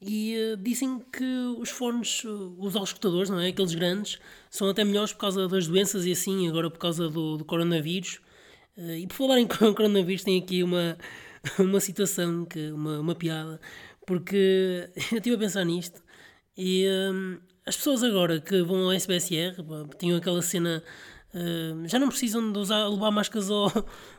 e 0.00 0.54
uh, 0.54 0.56
dizem 0.56 1.00
que 1.12 1.24
os 1.58 1.70
fones, 1.70 2.24
uh, 2.24 2.54
os 2.58 2.76
auscultadores, 2.76 3.30
não 3.30 3.40
é? 3.40 3.48
Aqueles 3.48 3.74
grandes, 3.74 4.18
são 4.50 4.68
até 4.68 4.84
melhores 4.84 5.12
por 5.12 5.20
causa 5.20 5.48
das 5.48 5.66
doenças 5.66 6.06
e 6.06 6.12
assim, 6.12 6.48
agora 6.48 6.70
por 6.70 6.78
causa 6.78 7.08
do, 7.08 7.36
do 7.36 7.44
coronavírus. 7.44 8.20
Uh, 8.76 8.92
e 8.92 9.06
por 9.06 9.14
falar 9.14 9.40
em 9.40 9.46
coronavírus, 9.74 10.22
tem 10.24 10.38
aqui 10.40 10.62
uma, 10.62 10.96
uma 11.58 11.80
situação, 11.80 12.44
que, 12.44 12.70
uma, 12.70 13.00
uma 13.00 13.14
piada, 13.14 13.60
porque 14.06 14.88
eu 15.12 15.18
estive 15.18 15.36
a 15.36 15.38
pensar 15.38 15.64
nisto 15.64 16.02
e 16.56 16.86
as 17.68 17.76
pessoas 17.76 18.02
agora 18.02 18.40
que 18.40 18.62
vão 18.62 18.84
ao 18.84 18.92
SBSR, 18.92 19.54
tinham 19.98 20.16
aquela 20.16 20.42
cena. 20.42 20.82
Uh, 21.34 21.86
já 21.86 21.98
não 21.98 22.08
precisam 22.08 22.50
de 22.50 22.58
usar, 22.58 22.88
levar 22.88 23.10
máscaras 23.10 23.50
ao, 23.50 23.68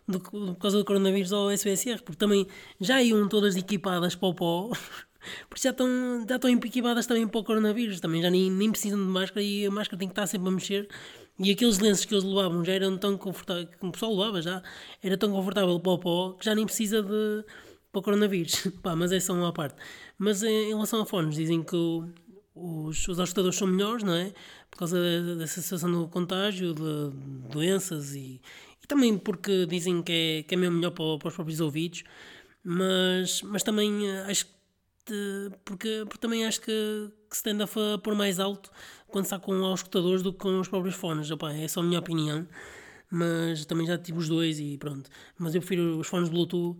do, 0.08 0.20
por 0.20 0.56
causa 0.58 0.78
do 0.78 0.86
coronavírus 0.86 1.34
ao 1.34 1.50
SBSR, 1.50 2.04
porque 2.04 2.18
também 2.18 2.46
já 2.80 3.02
iam 3.02 3.28
todas 3.28 3.56
equipadas 3.56 4.14
para 4.14 4.30
o 4.30 4.34
pó, 4.36 4.72
Porque 5.50 5.64
já 5.64 5.72
estão, 5.72 5.88
já 6.28 6.36
estão 6.36 6.50
equipadas 6.50 7.06
também 7.06 7.28
para 7.28 7.40
o 7.40 7.44
coronavírus, 7.44 8.00
também 8.00 8.22
já 8.22 8.30
nem, 8.30 8.50
nem 8.52 8.72
precisam 8.72 9.00
de 9.00 9.06
máscara 9.06 9.42
e 9.42 9.66
a 9.66 9.72
máscara 9.72 9.98
tem 9.98 10.08
que 10.08 10.14
estar 10.14 10.28
sempre 10.28 10.48
a 10.48 10.52
mexer. 10.52 10.88
E 11.40 11.52
aqueles 11.52 11.80
lenços 11.80 12.06
que 12.06 12.14
eles 12.14 12.24
levavam 12.24 12.64
já 12.66 12.74
eram 12.74 12.98
tão 12.98 13.18
confortáveis, 13.18 13.70
como 13.80 13.90
o 13.90 13.94
pessoal 13.94 14.16
levava 14.16 14.42
já, 14.42 14.62
era 15.02 15.18
tão 15.18 15.32
confortável 15.32 15.80
para 15.80 15.92
o 15.92 15.98
pó 15.98 16.34
que 16.34 16.46
já 16.46 16.54
nem 16.54 16.66
precisa 16.66 17.02
de 17.02 17.46
para 17.92 18.00
o 18.00 18.02
coronavírus. 18.04 18.68
Pá, 18.84 18.96
mas 18.96 19.12
é 19.12 19.20
só 19.20 19.34
uma 19.34 19.54
parte. 19.54 19.76
Mas 20.18 20.44
em 20.44 20.70
relação 20.70 21.02
a 21.02 21.06
fones, 21.06 21.36
dizem 21.36 21.64
que 21.64 21.76
o, 21.76 22.10
os, 22.56 23.08
os 23.08 23.20
ajustadores 23.20 23.58
são 23.58 23.68
melhores, 23.68 24.04
não 24.04 24.14
é? 24.14 24.34
Por 24.70 24.80
causa 24.80 24.98
dessa 25.38 25.62
situação 25.62 25.92
do 25.92 26.08
contágio, 26.08 26.74
de 26.74 27.50
doenças 27.52 28.14
e, 28.14 28.42
e 28.84 28.88
também 28.88 29.18
porque 29.18 29.66
dizem 29.66 30.02
que 30.04 30.12
é, 30.12 30.44
que 30.44 30.56
é 30.56 30.58
mesmo 30.58 30.78
melhor 30.78 30.92
para, 30.92 31.18
para 31.18 31.28
os 31.30 31.36
próprios 31.36 31.60
ouvidos. 31.60 32.04
Mas, 32.64 33.42
mas 33.44 33.64
também 33.64 34.10
eh, 34.10 34.26
acho 34.28 34.46
que 34.46 34.52
porque, 35.66 36.04
porque 36.06 36.20
também 36.20 36.46
acho 36.46 36.62
que, 36.62 37.10
que 37.30 37.44
tende 37.44 37.64
a 37.64 37.68
pôr 37.98 38.16
mais 38.16 38.40
alto 38.40 38.72
quando 39.08 39.26
está 39.26 39.40
com 39.40 39.54
os 39.54 39.80
escutadores 39.80 40.22
do 40.22 40.32
que 40.32 40.40
com 40.40 40.60
os 40.60 40.68
próprios 40.68 40.96
fones. 40.96 41.30
Opa, 41.32 41.54
é 41.54 41.68
só 41.68 41.82
a 41.82 41.84
minha 41.84 42.00
opinião, 42.00 42.48
mas 43.12 43.66
também 43.66 43.88
já 43.88 43.98
tive 43.98 44.18
os 44.20 44.30
dois 44.30 44.60
e 44.60 44.78
pronto. 44.78 45.10
Mas 45.38 45.56
eu 45.56 45.62
prefiro 45.62 46.00
os 46.00 46.08
fones 46.08 46.30
Bluetooth 46.30 46.78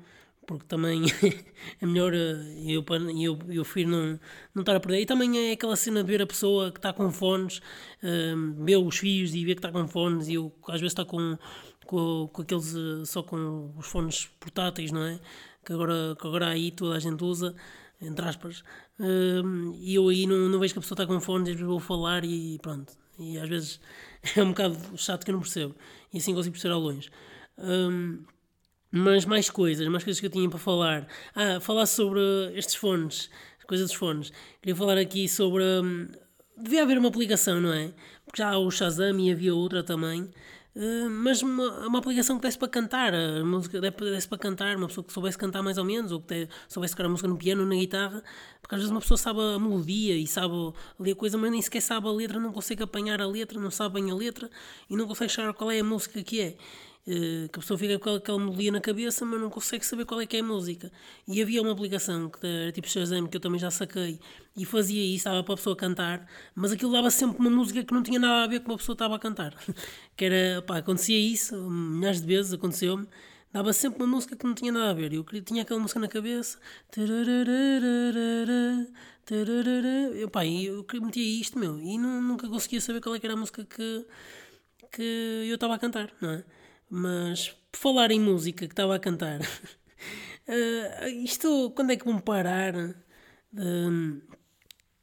porque 0.50 0.66
também 0.66 1.04
é 1.80 1.86
melhor 1.86 2.12
e 2.12 2.74
eu, 2.74 2.84
eu, 3.22 3.40
eu 3.50 3.64
prefiro 3.64 3.92
não, 3.92 4.20
não 4.56 4.62
estar 4.62 4.76
a 4.76 4.80
perder. 4.80 5.02
E 5.02 5.06
também 5.06 5.50
é 5.50 5.52
aquela 5.52 5.76
cena 5.76 6.04
de 6.04 6.10
ver 6.10 6.24
a 6.24 6.28
pessoa 6.28 6.72
que 6.72 6.80
está 6.80 6.92
com 6.92 7.12
fones, 7.12 7.62
um, 8.04 8.66
ver 8.66 8.78
os 8.78 8.98
fios 8.98 9.36
e 9.36 9.46
ver 9.46 9.54
que 9.54 9.60
está 9.60 9.72
com 9.72 9.88
fones 9.88 10.28
e 10.28 10.34
eu 10.34 10.52
às 10.68 10.82
vezes 10.82 10.94
está 10.94 11.06
com, 11.06 11.38
com, 11.86 12.28
com 12.34 12.42
aqueles 12.42 12.76
só 13.06 13.22
com 13.22 13.72
os 13.78 13.86
fones 13.86 14.26
portáteis, 14.40 14.92
não 14.92 15.04
é? 15.04 15.20
Que 15.64 15.72
agora, 15.74 16.18
que 16.20 16.28
agora 16.28 16.48
aí 16.48 16.72
toda 16.72 16.96
a 16.96 17.00
gente 17.00 17.24
usa 17.24 17.56
entre 18.02 18.26
aspas, 18.26 18.64
uh, 19.00 19.76
e 19.78 19.96
eu 19.96 20.08
aí 20.10 20.26
não, 20.26 20.50
não 20.50 20.60
vejo 20.60 20.74
que 20.74 20.80
a 20.80 20.82
pessoa 20.82 20.96
está 20.96 21.06
com 21.06 21.20
fones, 21.20 21.50
às 21.50 21.56
vezes 21.56 21.68
vou 21.68 21.80
falar 21.80 22.24
e 22.24 22.58
pronto. 22.62 22.94
E 23.18 23.38
às 23.38 23.50
vezes 23.50 23.80
é 24.36 24.44
um 24.44 24.50
bocado 24.50 24.78
chato 24.98 25.26
que 25.26 25.32
eu 25.32 25.34
não 25.34 25.42
percebo, 25.42 25.76
e 26.14 26.18
assim 26.18 26.34
consigo 26.34 26.54
perceber 26.54 26.74
ao 26.74 26.80
longe. 26.80 27.10
Um, 27.58 28.24
mas 28.92 29.26
mais 29.26 29.50
coisas, 29.50 29.88
mais 29.88 30.04
coisas 30.04 30.20
que 30.20 30.26
eu 30.26 30.32
tinha 30.32 30.50
para 30.50 30.58
falar. 30.58 31.08
Ah, 31.36 31.60
falar 31.60 31.86
sobre 31.86 32.20
estes 32.56 32.76
fones, 32.76 33.30
as 33.60 33.66
coisas 33.66 33.88
dos 33.88 33.96
fones. 33.96 34.32
Queria 34.62 34.76
falar 34.76 34.98
aqui 34.98 35.30
sobre. 35.30 35.64
Um, 35.64 36.08
devia 36.58 36.82
haver 36.84 36.98
uma 36.98 37.10
aplicação, 37.10 37.62
não 37.62 37.72
é? 37.72 37.94
Porque 38.26 38.42
já 38.42 38.50
há 38.50 38.58
o 38.58 38.72
Shazam 38.72 39.20
e 39.20 39.32
havia 39.32 39.54
outra 39.54 39.84
também 39.84 40.32
eh, 40.82 41.10
mas 41.10 41.42
uma, 41.42 41.88
uma 41.88 42.00
aplicação 42.00 42.38
que 42.38 42.44
desse 42.44 42.58
para 42.58 42.70
cantar, 42.70 43.12
música 43.44 43.82
desse 43.82 44.30
para 44.30 44.38
cantar, 44.38 44.78
uma 44.78 44.88
pessoa 44.88 45.04
que 45.04 45.12
soubesse 45.12 45.38
cantar 45.38 45.62
mais 45.62 45.78
ou 45.78 45.84
menos, 45.84 46.10
ou 46.14 46.22
que 46.22 46.48
soubesse 46.70 46.94
tocar 46.94 47.06
a 47.06 47.10
música 47.10 47.28
no 47.28 47.38
piano 47.38 47.64
ou 47.64 47.68
na 47.68 47.76
guitarra, 47.76 48.24
porque 48.62 48.76
às 48.76 48.80
vezes 48.80 48.90
uma 48.90 49.02
pessoa 49.02 49.18
sabe 49.18 49.42
a 49.42 49.60
melodia 49.60 50.16
e 50.16 50.26
sabe 50.26 50.54
ali 50.98 51.12
a 51.12 51.16
coisa, 51.16 51.38
mas 51.38 51.52
nem 51.52 51.62
sequer 51.62 51.82
sabe 51.82 52.08
a 52.08 52.12
letra, 52.12 52.40
não 52.40 52.54
consegue 52.54 52.82
apanhar 52.82 53.22
a 53.22 53.28
letra, 53.28 53.60
não 53.60 53.70
sabe 53.70 53.96
bem 53.96 54.10
a 54.10 54.16
letra 54.16 54.50
e 54.90 54.96
não 54.96 55.06
consegue 55.06 55.26
achar 55.26 55.54
qual 55.54 55.70
é 55.70 55.80
a 55.80 55.84
música 55.84 56.24
que 56.24 56.40
é. 56.40 56.56
Eh, 57.08 57.48
que 57.52 57.58
a 57.58 57.62
pessoa 57.62 57.78
fica 57.78 57.98
com 57.98 58.16
aquela 58.16 58.38
melodia 58.38 58.72
na 58.72 58.80
cabeça, 58.82 59.26
mas 59.26 59.40
não 59.42 59.50
consegue 59.50 59.86
saber 59.86 60.06
qual 60.06 60.22
é 60.22 60.26
que 60.28 60.38
é 60.38 60.42
a 60.42 60.44
música. 60.44 60.92
E 61.28 61.42
havia 61.42 61.62
uma 61.62 61.72
aplicação 61.72 62.30
que 62.30 62.46
era 62.46 62.72
tipo 62.72 62.88
Shazam, 62.88 63.26
que 63.28 63.38
eu 63.38 63.42
também 63.42 63.60
já 63.60 63.72
saquei, 63.72 64.20
e 64.56 64.66
fazia 64.66 65.02
isso, 65.04 65.18
estava 65.18 65.44
para 65.44 65.54
a 65.56 65.58
pessoa 65.58 65.76
cantar, 65.76 66.28
mas 66.54 66.72
aquilo 66.72 66.92
dava 66.92 67.10
sempre 67.10 67.40
uma 67.40 67.50
música 67.50 67.84
que 67.84 67.94
não 67.94 68.04
tinha 68.04 68.20
nada 68.20 68.44
a 68.44 68.48
ver 68.48 68.60
com 68.62 68.74
a 68.74 68.78
pessoa 68.78 68.94
estava 68.94 69.16
a 69.16 69.20
cantar. 69.20 69.56
que 70.16 70.26
era, 70.26 70.62
pá, 70.62 70.78
acontecia 70.78 71.18
isso, 71.18 71.56
milhares 71.70 72.22
de 72.22 72.28
vezes 72.28 72.54
aconteceu-me, 72.54 73.08
dava 73.52 73.74
sempre 73.74 74.04
uma 74.04 74.08
música 74.16 74.36
que 74.36 74.46
não 74.46 74.54
tinha 74.54 74.72
nada 74.72 74.92
a 74.92 74.94
ver. 74.94 75.14
Eu 75.14 75.24
tinha 75.44 75.64
aquela 75.64 75.80
música 75.80 76.00
na 76.00 76.08
cabeça. 76.08 76.60
Eu, 80.16 80.30
pá, 80.30 80.46
eu 80.46 80.86
metia 81.02 81.24
isto, 81.42 81.58
meu, 81.58 81.80
e 81.80 81.98
nunca 81.98 82.48
conseguia 82.48 82.82
saber 82.82 83.02
qual 83.02 83.16
é 83.16 83.20
era 83.24 83.34
a 83.34 83.38
música 83.38 83.66
que, 83.66 84.06
que 84.92 85.48
eu 85.50 85.56
estava 85.56 85.76
a 85.76 85.80
cantar, 85.80 86.12
não 86.22 86.32
é? 86.32 86.44
Mas 86.90 87.50
por 87.72 87.80
falar 87.80 88.12
em 88.12 88.20
música 88.20 88.66
que 88.66 88.74
estava 88.74 88.96
a 88.96 89.00
cantar, 89.00 89.42
uh, 89.42 91.08
isto 91.24 91.72
quando 91.76 91.92
é 91.92 91.96
que 91.96 92.06
vão 92.06 92.20
parar 92.20 92.74
de, 93.52 94.22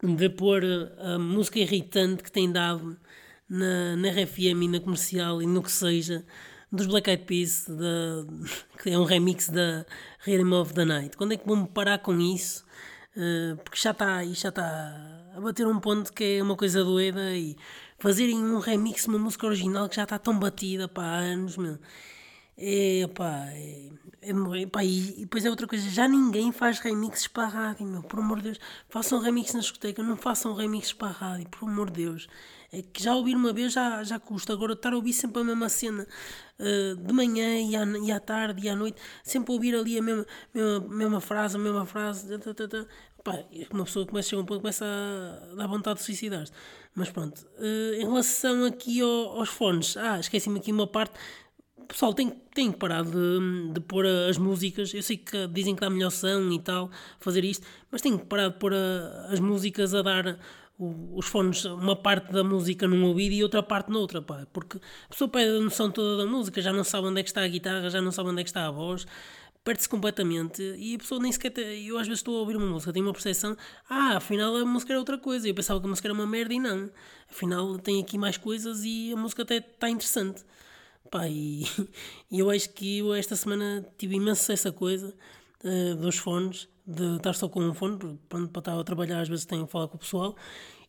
de 0.02 0.28
pôr 0.30 0.62
a 0.98 1.18
música 1.18 1.58
irritante 1.58 2.22
que 2.22 2.32
tem 2.32 2.50
dado 2.50 2.98
na, 3.48 3.96
na 3.96 4.08
RFM 4.10 4.62
e 4.62 4.68
na 4.68 4.80
comercial 4.80 5.40
e 5.40 5.46
no 5.46 5.62
que 5.62 5.70
seja 5.70 6.24
dos 6.70 6.86
Black 6.86 7.08
Eyed 7.08 7.24
Peas, 7.24 7.66
de, 7.68 8.26
que 8.82 8.90
é 8.90 8.98
um 8.98 9.04
remix 9.04 9.48
da 9.48 9.86
Rhythm 10.20 10.52
of 10.52 10.74
the 10.74 10.84
Night. 10.84 11.16
Quando 11.16 11.32
é 11.32 11.36
que 11.36 11.46
vão 11.46 11.64
parar 11.64 11.98
com 11.98 12.18
isso? 12.20 12.64
Uh, 13.16 13.56
porque 13.64 13.78
já 13.78 13.92
está 13.92 14.24
já 14.24 14.50
está 14.50 15.32
a 15.34 15.40
bater 15.40 15.66
um 15.66 15.80
ponto 15.80 16.12
que 16.12 16.38
é 16.38 16.42
uma 16.42 16.56
coisa 16.56 16.84
doida 16.84 17.34
e 17.34 17.56
fazerem 17.98 18.36
um 18.36 18.58
remix 18.58 19.02
de 19.02 19.08
uma 19.08 19.18
música 19.18 19.46
original 19.46 19.88
que 19.88 19.96
já 19.96 20.04
está 20.04 20.18
tão 20.18 20.38
batida 20.38 20.88
para 20.88 21.04
há 21.04 21.16
anos, 21.16 21.56
meu. 21.56 21.78
é, 22.58 23.06
pá, 23.14 23.46
é, 23.50 23.90
é, 24.22 24.66
pá, 24.66 24.84
e, 24.84 25.10
e 25.18 25.20
depois 25.22 25.44
é 25.44 25.50
outra 25.50 25.66
coisa, 25.66 25.88
já 25.90 26.08
ninguém 26.08 26.52
faz 26.52 26.78
remixes 26.80 27.26
para 27.28 27.44
a 27.44 27.48
rádio, 27.48 27.86
meu, 27.86 28.02
por 28.02 28.18
amor 28.20 28.38
de 28.38 28.44
Deus. 28.44 28.60
Façam 28.88 29.20
remix 29.20 29.52
na 29.54 29.60
discoteca, 29.60 30.02
não 30.02 30.16
façam 30.16 30.54
remixes 30.54 30.92
para 30.92 31.08
a 31.08 31.12
rádio, 31.12 31.48
por 31.50 31.68
amor 31.68 31.90
de 31.90 32.04
Deus. 32.04 32.28
É 32.72 32.82
que 32.82 33.02
já 33.02 33.14
ouvir 33.14 33.36
uma 33.36 33.52
vez 33.52 33.72
já, 33.72 34.02
já 34.02 34.18
custa. 34.18 34.52
Agora 34.52 34.72
estar 34.72 34.92
a 34.92 34.96
ouvir 34.96 35.12
sempre 35.12 35.40
a 35.42 35.44
mesma 35.44 35.68
cena 35.68 36.06
uh, 36.58 36.96
de 36.96 37.12
manhã 37.12 37.60
e 37.60 37.76
à, 37.76 37.84
e 37.84 38.12
à 38.12 38.20
tarde 38.20 38.66
e 38.66 38.68
à 38.68 38.76
noite, 38.76 39.00
sempre 39.22 39.52
ouvir 39.52 39.74
ali 39.74 39.98
a 39.98 40.02
mesma, 40.02 40.26
mesma, 40.52 40.80
mesma 40.88 41.20
frase, 41.20 41.56
a 41.56 41.58
mesma 41.58 41.86
frase. 41.86 42.38
Tá, 42.38 42.54
tá, 42.54 42.68
tá, 42.68 42.86
pá, 43.22 43.44
uma 43.70 43.84
pessoa 43.84 44.06
começa 44.06 44.28
a 44.28 44.30
chegar 44.30 44.42
um 44.42 44.46
ponto 44.46 44.60
começa 44.60 44.84
a 44.84 45.54
dar 45.54 45.66
vontade 45.66 45.98
de 45.98 46.04
suicidar-se. 46.04 46.52
Mas 46.94 47.10
pronto, 47.10 47.46
uh, 47.58 47.94
em 47.94 48.04
relação 48.04 48.64
aqui 48.64 49.00
ao, 49.00 49.38
aos 49.38 49.48
fones, 49.48 49.96
ah, 49.96 50.18
esqueci-me 50.18 50.58
aqui 50.58 50.72
uma 50.72 50.86
parte. 50.86 51.14
Pessoal 51.88 52.12
tem, 52.12 52.30
tem 52.52 52.72
que 52.72 52.78
parar 52.78 53.04
de, 53.04 53.72
de 53.72 53.80
pôr 53.80 54.04
as 54.06 54.38
músicas. 54.38 54.92
Eu 54.92 55.02
sei 55.02 55.16
que 55.18 55.46
dizem 55.48 55.74
que 55.74 55.80
dá 55.80 55.88
melhor 55.88 56.10
som 56.10 56.50
e 56.50 56.58
tal, 56.58 56.90
fazer 57.20 57.44
isto, 57.44 57.64
mas 57.92 58.02
tem 58.02 58.18
que 58.18 58.24
parar 58.24 58.48
de 58.48 58.58
pôr 58.58 58.74
a, 58.74 59.28
as 59.30 59.38
músicas 59.38 59.94
a 59.94 60.02
dar 60.02 60.38
os 60.78 61.26
fones, 61.26 61.64
uma 61.64 61.96
parte 61.96 62.30
da 62.32 62.44
música 62.44 62.86
num 62.86 63.04
ouvido 63.06 63.32
e 63.32 63.42
outra 63.42 63.62
parte 63.62 63.90
noutra, 63.90 64.20
pá, 64.20 64.46
porque 64.52 64.76
a 64.76 65.08
pessoa 65.08 65.28
perde 65.28 65.56
a 65.56 65.60
noção 65.60 65.90
toda 65.90 66.24
da 66.24 66.30
música, 66.30 66.60
já 66.60 66.72
não 66.72 66.84
sabe 66.84 67.06
onde 67.06 67.20
é 67.20 67.22
que 67.22 67.30
está 67.30 67.42
a 67.42 67.48
guitarra, 67.48 67.88
já 67.88 68.00
não 68.00 68.12
sabe 68.12 68.28
onde 68.28 68.40
é 68.42 68.44
que 68.44 68.50
está 68.50 68.66
a 68.66 68.70
voz, 68.70 69.06
perde-se 69.64 69.88
completamente 69.88 70.62
e 70.78 70.94
a 70.94 70.98
pessoa 70.98 71.20
nem 71.20 71.32
sequer. 71.32 71.50
Te, 71.50 71.60
eu 71.60 71.98
às 71.98 72.06
vezes 72.06 72.20
estou 72.20 72.36
a 72.36 72.40
ouvir 72.40 72.56
uma 72.56 72.66
música, 72.66 72.92
tenho 72.92 73.06
uma 73.06 73.12
percepção, 73.12 73.56
ah, 73.88 74.16
afinal 74.16 74.54
a 74.54 74.64
música 74.64 74.92
era 74.92 74.98
outra 74.98 75.18
coisa, 75.18 75.48
eu 75.48 75.54
pensava 75.54 75.80
que 75.80 75.86
a 75.86 75.88
música 75.88 76.06
era 76.08 76.14
uma 76.14 76.26
merda 76.26 76.52
e 76.52 76.60
não, 76.60 76.90
afinal 77.30 77.78
tem 77.78 78.00
aqui 78.00 78.18
mais 78.18 78.36
coisas 78.36 78.84
e 78.84 79.12
a 79.12 79.16
música 79.16 79.42
até 79.42 79.56
está 79.56 79.88
interessante. 79.88 80.44
Pá, 81.10 81.26
e, 81.28 81.64
e 82.30 82.38
eu 82.40 82.50
acho 82.50 82.70
que 82.70 82.98
eu 82.98 83.14
esta 83.14 83.34
semana 83.36 83.86
tive 83.96 84.16
imenso 84.16 84.50
essa 84.52 84.70
coisa 84.72 85.14
uh, 85.64 85.94
dos 85.96 86.16
fones 86.18 86.68
de 86.86 87.16
estar 87.16 87.32
só 87.34 87.48
com 87.48 87.60
um 87.60 87.74
fone, 87.74 87.98
pronto, 88.28 88.48
para 88.48 88.60
estar 88.60 88.78
a 88.78 88.84
trabalhar 88.84 89.20
às 89.20 89.28
vezes 89.28 89.44
tenho 89.44 89.66
que 89.66 89.72
falar 89.72 89.88
com 89.88 89.96
o 89.96 90.00
pessoal 90.00 90.36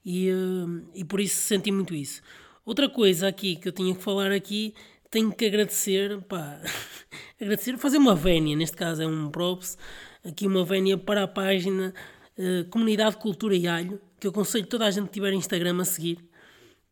e, 0.05 0.31
uh, 0.31 0.87
e 0.93 1.03
por 1.03 1.19
isso 1.19 1.35
senti 1.41 1.71
muito 1.71 1.93
isso. 1.95 2.21
Outra 2.65 2.89
coisa 2.89 3.27
aqui 3.27 3.55
que 3.55 3.67
eu 3.67 3.71
tinha 3.71 3.95
que 3.95 4.03
falar 4.03 4.31
aqui, 4.31 4.73
tenho 5.09 5.31
que 5.31 5.45
agradecer, 5.45 6.21
pá, 6.23 6.61
agradecer, 7.41 7.77
fazer 7.77 7.97
uma 7.97 8.15
vénia, 8.15 8.55
neste 8.55 8.77
caso 8.77 9.01
é 9.01 9.07
um 9.07 9.29
props, 9.29 9.77
aqui 10.23 10.45
uma 10.45 10.63
vénia 10.63 10.97
para 10.97 11.23
a 11.23 11.27
página 11.27 11.93
uh, 12.37 12.69
Comunidade 12.69 13.17
Cultura 13.17 13.55
e 13.55 13.67
Alho, 13.67 13.99
que 14.19 14.27
eu 14.27 14.31
aconselho 14.31 14.67
toda 14.67 14.85
a 14.85 14.91
gente 14.91 15.07
que 15.07 15.13
tiver 15.13 15.33
Instagram 15.33 15.81
a 15.81 15.85
seguir, 15.85 16.19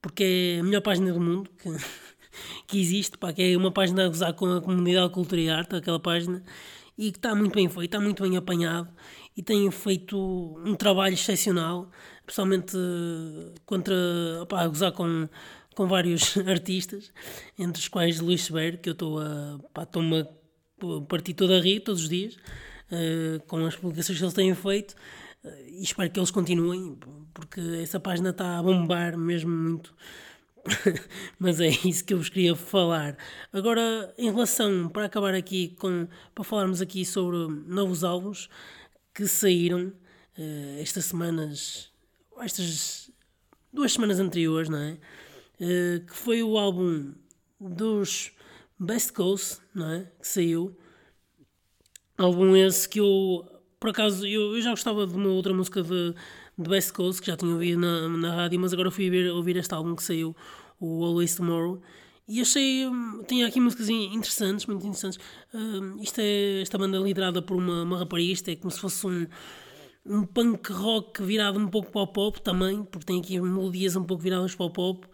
porque 0.01 0.55
é 0.57 0.59
a 0.59 0.63
melhor 0.63 0.81
página 0.81 1.13
do 1.13 1.19
mundo 1.19 1.49
que, 1.57 1.69
que 2.67 2.79
existe, 2.79 3.17
pá, 3.17 3.31
que 3.33 3.41
é 3.41 3.57
uma 3.57 3.71
página 3.71 4.05
a 4.05 4.07
gozar 4.07 4.33
com 4.33 4.45
a 4.45 4.61
comunidade 4.61 5.13
Cultura 5.13 5.41
e 5.41 5.49
Arte, 5.49 5.75
aquela 5.75 5.99
página, 5.99 6.43
e 6.97 7.11
que 7.11 7.17
está 7.17 7.35
muito 7.35 7.53
bem 7.53 7.67
feito, 7.67 7.83
está 7.83 7.99
muito 7.99 8.23
bem 8.23 8.37
apanhado 8.37 8.89
e 9.35 9.43
tem 9.43 9.69
feito 9.69 10.17
um 10.65 10.75
trabalho 10.75 11.13
excepcional, 11.13 11.89
principalmente 12.25 12.77
contra, 13.65 13.93
opa, 14.41 14.61
a 14.61 14.67
gozar 14.67 14.91
com, 14.93 15.27
com 15.75 15.87
vários 15.87 16.37
artistas, 16.47 17.11
entre 17.59 17.81
os 17.81 17.87
quais 17.87 18.19
Luís 18.19 18.43
Sever, 18.43 18.79
que 18.79 18.89
eu 18.89 18.93
estou 18.93 19.19
a, 19.19 19.59
a 19.75 19.85
partir 21.07 21.33
toda 21.33 21.57
a 21.57 21.61
rir 21.61 21.81
todos 21.81 22.03
os 22.03 22.09
dias, 22.09 22.35
uh, 22.35 23.39
com 23.47 23.65
as 23.65 23.75
publicações 23.75 24.17
que 24.17 24.23
eles 24.23 24.33
têm 24.33 24.55
feito, 24.55 24.95
uh, 25.43 25.49
e 25.67 25.83
espero 25.83 26.09
que 26.09 26.19
eles 26.19 26.31
continuem, 26.31 26.97
porque 27.33 27.59
essa 27.81 27.99
página 27.99 28.29
está 28.29 28.57
a 28.57 28.63
bombar 28.63 29.17
mesmo 29.17 29.51
muito. 29.51 29.93
Mas 31.39 31.59
é 31.59 31.67
isso 31.67 32.03
que 32.03 32.13
eu 32.13 32.17
vos 32.17 32.29
queria 32.29 32.55
falar. 32.55 33.17
Agora, 33.53 34.13
em 34.17 34.31
relação, 34.31 34.89
para 34.89 35.05
acabar 35.05 35.33
aqui 35.33 35.69
com, 35.79 36.07
para 36.33 36.43
falarmos 36.43 36.81
aqui 36.81 37.05
sobre 37.05 37.37
novos 37.67 38.03
álbuns 38.03 38.49
que 39.13 39.27
saíram 39.27 39.93
uh, 40.37 40.79
estas 40.79 41.05
semanas, 41.05 41.91
estas 42.39 43.11
duas 43.71 43.93
semanas 43.93 44.19
anteriores, 44.19 44.69
não 44.69 44.79
é? 44.79 44.97
Uh, 45.59 46.05
que 46.05 46.15
foi 46.15 46.43
o 46.43 46.57
álbum 46.57 47.13
dos 47.59 48.31
Best 48.79 49.13
Coast, 49.13 49.59
não 49.73 49.89
é? 49.89 50.11
Que 50.19 50.27
saiu. 50.27 50.75
Álbum 52.17 52.55
esse 52.55 52.87
que 52.87 52.99
eu, 52.99 53.45
por 53.79 53.89
acaso, 53.89 54.25
eu, 54.25 54.55
eu 54.55 54.61
já 54.61 54.71
gostava 54.71 55.05
de 55.05 55.13
uma 55.15 55.29
outra 55.29 55.53
música 55.53 55.83
de 55.83 56.15
de 56.57 56.69
Best 56.69 56.93
Coast, 56.93 57.21
que 57.21 57.27
já 57.27 57.37
tinha 57.37 57.53
ouvido 57.53 57.79
na, 57.79 58.07
na 58.09 58.35
rádio, 58.35 58.59
mas 58.59 58.73
agora 58.73 58.89
fui 58.91 59.09
ver, 59.09 59.31
ouvir 59.31 59.57
este 59.57 59.73
álbum 59.73 59.95
que 59.95 60.03
saiu, 60.03 60.35
o 60.79 61.03
Always 61.03 61.35
Tomorrow, 61.35 61.81
e 62.27 62.41
achei. 62.41 62.87
Hum, 62.87 63.23
tem 63.27 63.43
aqui 63.43 63.59
músicas 63.59 63.89
interessantes, 63.89 64.65
muito 64.65 64.81
interessantes. 64.85 65.19
Uh, 65.53 66.01
isto 66.01 66.19
é 66.19 66.61
esta 66.61 66.77
banda 66.77 66.97
liderada 66.97 67.41
por 67.41 67.55
uma, 67.55 67.83
uma 67.83 67.99
rapariga, 67.99 68.51
é 68.51 68.55
como 68.55 68.71
se 68.71 68.79
fosse 68.79 69.05
um, 69.05 69.27
um 70.05 70.25
punk 70.25 70.71
rock 70.71 71.21
virado 71.21 71.59
um 71.59 71.67
pouco 71.67 71.91
para 71.91 72.01
o 72.01 72.07
pop 72.07 72.41
também, 72.41 72.83
porque 72.83 73.05
tem 73.05 73.19
aqui 73.19 73.39
melodias 73.39 73.95
um 73.95 74.03
pouco 74.03 74.23
viradas 74.23 74.55
para 74.55 74.65
o 74.65 74.69
pop. 74.69 75.07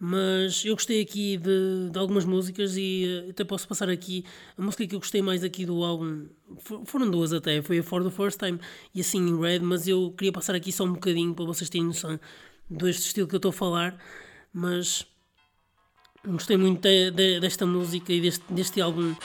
Mas 0.00 0.64
eu 0.64 0.74
gostei 0.74 1.00
aqui 1.02 1.36
de, 1.36 1.90
de 1.90 1.98
algumas 1.98 2.24
músicas 2.24 2.76
e 2.76 3.24
uh, 3.26 3.30
até 3.30 3.42
posso 3.42 3.66
passar 3.66 3.88
aqui 3.90 4.24
a 4.56 4.62
música 4.62 4.86
que 4.86 4.94
eu 4.94 5.00
gostei 5.00 5.20
mais 5.20 5.42
aqui 5.42 5.66
do 5.66 5.82
álbum. 5.82 6.26
foram 6.86 7.10
duas 7.10 7.32
até, 7.32 7.60
foi 7.62 7.80
a 7.80 7.82
For 7.82 8.04
the 8.04 8.10
First 8.10 8.38
Time 8.38 8.60
e 8.94 9.00
assim 9.00 9.18
in 9.18 9.40
Red, 9.40 9.58
mas 9.60 9.88
eu 9.88 10.14
queria 10.16 10.32
passar 10.32 10.54
aqui 10.54 10.70
só 10.70 10.84
um 10.84 10.92
bocadinho 10.92 11.34
para 11.34 11.44
vocês 11.44 11.68
terem 11.68 11.88
noção 11.88 12.18
deste 12.70 13.06
estilo 13.06 13.26
que 13.26 13.34
eu 13.34 13.38
estou 13.38 13.50
a 13.50 13.52
falar. 13.52 13.98
Mas 14.52 15.04
gostei 16.24 16.56
muito 16.56 16.80
de, 16.82 17.10
de, 17.10 17.40
desta 17.40 17.66
música 17.66 18.12
e 18.12 18.20
deste, 18.20 18.44
deste 18.52 18.80
álbum. 18.80 19.16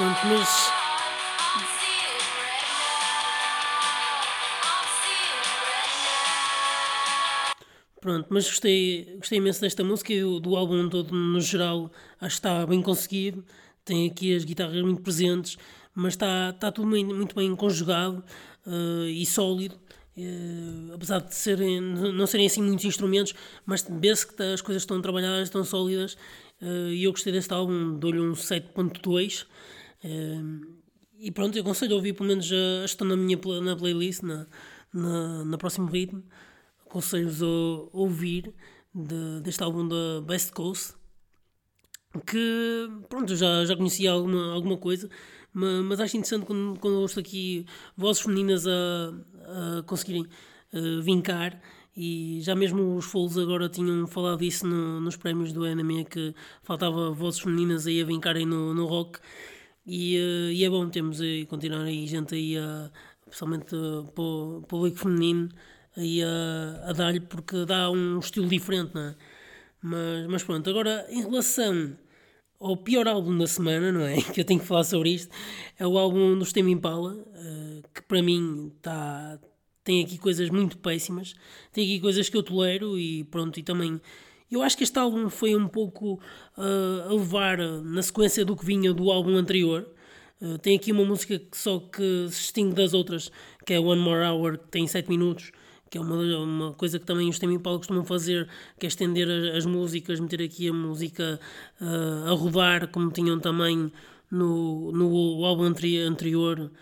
Pronto, 0.00 0.20
mas. 0.28 0.72
Pronto, 8.00 8.26
mas 8.30 8.46
gostei, 8.46 9.16
gostei 9.18 9.36
imenso 9.36 9.60
desta 9.60 9.84
música 9.84 10.10
e 10.10 10.22
do, 10.22 10.56
álbum 10.56 10.88
todo 10.88 11.14
no 11.14 11.38
geral. 11.38 11.92
Acho 12.18 12.36
que 12.36 12.38
está 12.38 12.64
bem 12.64 12.80
conseguido. 12.80 13.44
Tem 13.84 14.08
aqui 14.08 14.34
as 14.34 14.42
guitarras 14.42 14.80
muito 14.80 15.02
presentes, 15.02 15.58
mas 15.94 16.14
está, 16.14 16.48
está 16.48 16.72
tudo 16.72 16.88
muito 16.88 17.34
bem 17.34 17.54
conjugado 17.54 18.24
uh, 18.66 19.04
e 19.04 19.26
sólido. 19.26 19.78
Uh, 20.16 20.94
apesar 20.94 21.18
de 21.18 21.34
serem, 21.34 21.78
não 21.78 22.26
serem 22.26 22.46
assim 22.46 22.62
muitos 22.62 22.86
instrumentos, 22.86 23.34
mas 23.66 23.86
vê-se 23.86 24.26
que 24.26 24.42
as 24.42 24.62
coisas 24.62 24.82
estão 24.82 24.98
trabalhadas, 25.02 25.42
estão 25.42 25.62
sólidas. 25.62 26.14
Uh, 26.62 26.88
e 26.88 27.04
eu 27.04 27.10
gostei 27.10 27.34
deste 27.34 27.52
álbum, 27.52 27.98
dou-lhe 27.98 28.18
um 28.18 28.32
7.2. 28.32 29.44
E 30.02 31.30
pronto, 31.30 31.56
eu 31.56 31.62
aconselho 31.62 31.92
a 31.92 31.96
ouvir 31.96 32.14
pelo 32.14 32.28
menos 32.28 32.50
a, 32.50 32.84
estão 32.84 33.06
na 33.06 33.16
minha 33.16 33.38
na 33.62 33.76
playlist, 33.76 34.22
na, 34.22 34.46
na, 34.92 35.44
na 35.44 35.58
próximo 35.58 35.86
ritmo. 35.86 36.22
Aconselho-vos 36.86 37.42
a 37.42 37.96
ouvir 37.96 38.54
de, 38.94 39.40
deste 39.42 39.62
álbum 39.62 39.86
da 39.86 40.22
Best 40.22 40.52
Coast. 40.52 40.94
Que 42.26 42.88
pronto, 43.08 43.36
já, 43.36 43.64
já 43.64 43.76
conhecia 43.76 44.10
alguma, 44.10 44.52
alguma 44.52 44.76
coisa, 44.76 45.08
mas, 45.52 45.84
mas 45.84 46.00
acho 46.00 46.16
interessante 46.16 46.44
quando, 46.44 46.78
quando 46.80 47.00
ouço 47.00 47.20
aqui 47.20 47.64
vozes 47.96 48.22
femininas 48.22 48.66
a, 48.66 49.14
a 49.78 49.82
conseguirem 49.84 50.26
uh, 50.72 51.02
vincar 51.02 51.60
e 51.96 52.40
já 52.42 52.56
mesmo 52.56 52.96
os 52.96 53.04
Fools 53.04 53.38
agora 53.38 53.68
tinham 53.68 54.08
falado 54.08 54.40
disso 54.40 54.66
no, 54.66 55.00
nos 55.00 55.16
prémios 55.16 55.52
do 55.52 55.64
anime 55.64 56.04
que 56.04 56.34
faltava 56.62 57.12
vozes 57.12 57.40
femininas 57.40 57.86
aí 57.86 58.00
a 58.00 58.04
vincarem 58.04 58.44
no, 58.44 58.74
no 58.74 58.86
rock 58.86 59.20
e, 59.86 60.18
uh, 60.18 60.52
e 60.52 60.64
é 60.64 60.70
bom 60.70 60.88
termos 60.88 61.20
e 61.20 61.46
continuar 61.48 61.82
aí 61.82 62.06
gente 62.06 62.34
aí 62.34 62.56
a, 62.56 62.90
principalmente 63.24 63.74
uh, 63.74 64.04
para 64.14 64.22
o 64.22 64.62
público 64.68 64.98
feminino 64.98 65.48
aí 65.96 66.22
a, 66.22 66.90
a 66.90 66.92
dar-lhe 66.92 67.20
porque 67.20 67.64
dá 67.64 67.90
um 67.90 68.18
estilo 68.18 68.48
diferente, 68.48 68.94
não 68.94 69.02
é? 69.02 69.16
Mas, 69.82 70.26
mas 70.28 70.42
pronto, 70.44 70.68
agora 70.68 71.06
em 71.10 71.22
relação 71.22 71.96
ao 72.60 72.76
pior 72.76 73.08
álbum 73.08 73.36
da 73.38 73.46
semana, 73.46 73.90
não 73.90 74.02
é? 74.02 74.20
Que 74.32 74.40
eu 74.40 74.44
tenho 74.44 74.60
que 74.60 74.66
falar 74.66 74.84
sobre 74.84 75.10
isto, 75.10 75.34
é 75.78 75.86
o 75.86 75.98
álbum 75.98 76.38
do 76.38 76.44
Stem 76.44 76.70
Impala, 76.70 77.14
uh, 77.14 77.82
que 77.94 78.02
para 78.02 78.22
mim 78.22 78.72
tá, 78.82 79.38
tem 79.82 80.04
aqui 80.04 80.18
coisas 80.18 80.50
muito 80.50 80.78
péssimas, 80.78 81.34
tem 81.72 81.84
aqui 81.84 82.00
coisas 82.00 82.28
que 82.28 82.36
eu 82.36 82.42
tolero 82.42 82.98
e 82.98 83.24
pronto, 83.24 83.58
e 83.58 83.62
também. 83.62 84.00
Eu 84.50 84.62
acho 84.62 84.76
que 84.76 84.82
este 84.82 84.98
álbum 84.98 85.30
foi 85.30 85.54
um 85.54 85.68
pouco 85.68 86.20
uh, 86.58 87.08
a 87.08 87.12
levar 87.12 87.58
na 87.58 88.02
sequência 88.02 88.44
do 88.44 88.56
que 88.56 88.64
vinha 88.64 88.92
do 88.92 89.10
álbum 89.10 89.36
anterior. 89.36 89.86
Uh, 90.40 90.58
tem 90.58 90.76
aqui 90.76 90.90
uma 90.90 91.04
música 91.04 91.38
que 91.38 91.56
só 91.56 91.78
que 91.78 92.26
se 92.30 92.40
distingue 92.40 92.74
das 92.74 92.92
outras, 92.92 93.30
que 93.64 93.74
é 93.74 93.78
One 93.78 94.00
More 94.00 94.24
Hour, 94.24 94.58
que 94.58 94.68
tem 94.68 94.86
7 94.88 95.08
minutos, 95.08 95.52
que 95.88 95.98
é 95.98 96.00
uma, 96.00 96.16
uma 96.16 96.72
coisa 96.72 96.98
que 96.98 97.06
também 97.06 97.28
os 97.28 97.38
Tame 97.38 97.54
Impala 97.54 97.78
costumam 97.78 98.04
fazer, 98.04 98.48
que 98.78 98.86
é 98.86 98.88
estender 98.88 99.28
as, 99.28 99.58
as 99.58 99.66
músicas, 99.66 100.18
meter 100.18 100.42
aqui 100.42 100.68
a 100.68 100.72
música 100.72 101.38
uh, 101.80 102.30
a 102.30 102.32
rodar, 102.32 102.88
como 102.88 103.10
tinham 103.12 103.38
também 103.38 103.92
no, 104.30 104.90
no 104.92 105.44
álbum 105.44 105.64
anterior, 105.64 106.72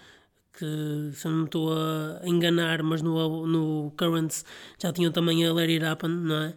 que 0.52 1.10
se 1.12 1.28
não 1.28 1.38
me 1.38 1.44
estou 1.44 1.72
a 1.72 2.20
enganar, 2.24 2.82
mas 2.82 3.02
no, 3.02 3.46
no 3.46 3.92
Currents 3.96 4.44
já 4.78 4.92
tinham 4.92 5.12
também 5.12 5.46
a 5.46 5.52
Let 5.52 5.82
It 5.82 6.08
não 6.08 6.36
é? 6.36 6.54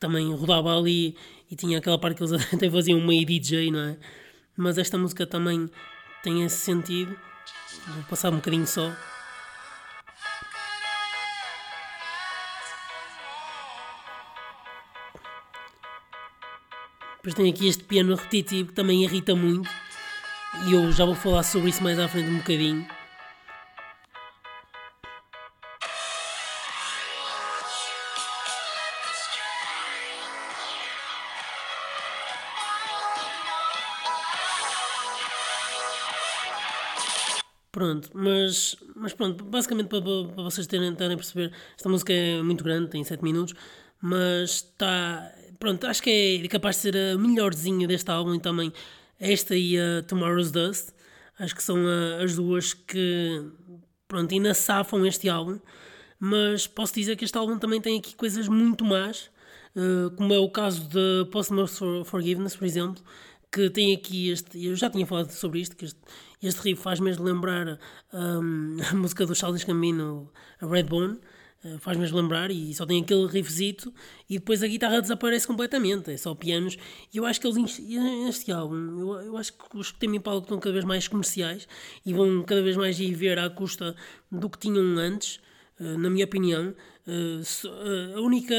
Também 0.00 0.34
rodava 0.34 0.76
ali 0.76 1.14
e 1.50 1.54
tinha 1.54 1.78
aquela 1.78 1.98
parte 1.98 2.16
que 2.16 2.24
eles 2.24 2.32
até 2.52 2.70
faziam 2.70 3.00
meio 3.00 3.24
DJ, 3.24 3.70
não 3.70 3.80
é? 3.80 3.98
Mas 4.56 4.78
esta 4.78 4.98
música 4.98 5.26
também 5.26 5.70
tem 6.22 6.42
esse 6.42 6.56
sentido. 6.56 7.16
Vou 7.86 8.02
passar 8.04 8.32
um 8.32 8.36
bocadinho 8.36 8.66
só. 8.66 8.90
Depois 17.16 17.34
tem 17.34 17.50
aqui 17.50 17.68
este 17.68 17.84
piano 17.84 18.14
repetitivo 18.14 18.70
que 18.70 18.74
também 18.74 19.04
irrita 19.04 19.36
muito. 19.36 19.68
E 20.66 20.72
eu 20.72 20.90
já 20.90 21.04
vou 21.04 21.14
falar 21.14 21.42
sobre 21.42 21.68
isso 21.68 21.82
mais 21.82 21.98
à 21.98 22.08
frente 22.08 22.30
um 22.30 22.38
bocadinho. 22.38 22.99
Pronto, 38.00 38.10
mas, 38.14 38.76
mas 38.96 39.12
pronto, 39.12 39.44
basicamente 39.44 39.88
para, 39.88 40.00
para 40.00 40.42
vocês 40.42 40.66
terem, 40.66 40.94
terem 40.94 41.16
perceber, 41.16 41.52
esta 41.76 41.88
música 41.88 42.12
é 42.12 42.42
muito 42.42 42.64
grande, 42.64 42.88
tem 42.88 43.04
7 43.04 43.22
minutos, 43.22 43.54
mas 44.00 44.50
está. 44.50 45.32
Pronto, 45.58 45.86
acho 45.86 46.02
que 46.02 46.40
é 46.42 46.48
capaz 46.48 46.76
de 46.76 46.82
ser 46.82 46.96
a 46.96 47.18
melhorzinha 47.18 47.86
deste 47.86 48.10
álbum 48.10 48.34
e 48.34 48.40
também 48.40 48.72
esta 49.18 49.54
e 49.54 49.78
a 49.78 50.02
Tomorrow's 50.02 50.50
Dust. 50.50 50.90
Acho 51.38 51.54
que 51.54 51.62
são 51.62 51.76
a, 51.86 52.22
as 52.22 52.36
duas 52.36 52.72
que 52.72 53.44
pronto, 54.08 54.32
ainda 54.32 54.54
safam 54.54 55.06
este 55.06 55.28
álbum, 55.28 55.58
mas 56.18 56.66
posso 56.66 56.94
dizer 56.94 57.16
que 57.16 57.24
este 57.24 57.36
álbum 57.36 57.58
também 57.58 57.80
tem 57.80 57.98
aqui 57.98 58.14
coisas 58.14 58.48
muito 58.48 58.84
más, 58.84 59.30
uh, 59.76 60.10
como 60.16 60.32
é 60.32 60.38
o 60.38 60.50
caso 60.50 60.88
de 60.88 61.30
Posthumous 61.30 61.78
Forgiveness, 62.06 62.56
por 62.56 62.64
exemplo, 62.64 63.02
que 63.52 63.68
tem 63.68 63.94
aqui 63.94 64.30
este. 64.30 64.64
Eu 64.64 64.74
já 64.76 64.88
tinha 64.88 65.06
falado 65.06 65.30
sobre 65.30 65.60
isto, 65.60 65.76
que 65.76 65.84
este, 65.84 66.00
este 66.42 66.60
riff 66.62 66.82
faz 66.82 67.00
mesmo 67.00 67.24
lembrar 67.24 67.78
um, 68.12 68.76
a 68.90 68.94
música 68.94 69.26
do 69.26 69.34
Charles 69.34 69.64
Gambino, 69.64 70.30
a 70.60 70.66
Redbone. 70.66 71.18
Uh, 71.62 71.78
faz 71.78 71.98
mesmo 71.98 72.16
lembrar 72.16 72.50
e 72.50 72.72
só 72.72 72.86
tem 72.86 73.02
aquele 73.02 73.26
riffzito 73.26 73.92
e 74.30 74.38
depois 74.38 74.62
a 74.62 74.66
guitarra 74.66 75.02
desaparece 75.02 75.46
completamente, 75.46 76.10
é 76.10 76.16
só 76.16 76.34
pianos. 76.34 76.78
E 77.12 77.18
eu 77.18 77.26
acho 77.26 77.38
que 77.38 77.46
eles, 77.46 77.78
neste 77.78 78.50
álbum, 78.50 78.98
eu, 78.98 79.20
eu 79.20 79.36
acho 79.36 79.52
que 79.52 79.76
os 79.76 79.92
que 79.92 79.98
têm 79.98 80.18
palco 80.18 80.44
estão 80.44 80.58
cada 80.58 80.72
vez 80.72 80.86
mais 80.86 81.06
comerciais 81.06 81.68
e 82.06 82.14
vão 82.14 82.42
cada 82.44 82.62
vez 82.62 82.78
mais 82.78 82.98
ir 82.98 83.12
ver 83.14 83.38
à 83.38 83.50
custa 83.50 83.94
do 84.32 84.48
que 84.48 84.58
tinham 84.58 84.96
antes. 84.96 85.38
Eh, 85.80 85.96
na 85.96 86.10
minha 86.10 86.26
opinião. 86.26 86.74
Eh, 87.06 87.40
eh, 87.40 88.14
a 88.14 88.20
única 88.20 88.54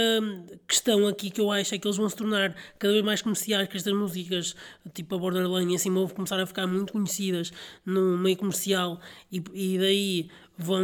questão 0.67 1.07
aqui 1.07 1.29
que 1.29 1.39
eu 1.39 1.51
acho 1.51 1.75
é 1.75 1.77
que 1.77 1.87
eles 1.87 1.97
vão 1.97 2.09
se 2.09 2.15
tornar 2.15 2.55
cada 2.79 2.91
vez 2.91 3.05
mais 3.05 3.21
comerciais, 3.21 3.67
que 3.67 3.77
estas 3.77 3.93
músicas, 3.93 4.55
tipo 4.93 5.15
a 5.15 5.17
Borderline 5.19 5.73
e 5.73 5.75
assim, 5.75 5.93
vão 5.93 6.07
começar 6.07 6.39
a 6.39 6.45
ficar 6.47 6.65
muito 6.65 6.93
conhecidas 6.93 7.53
no 7.85 8.17
meio 8.17 8.35
comercial 8.37 8.99
e, 9.31 9.43
e 9.53 9.77
daí 9.77 10.29
vão, 10.57 10.83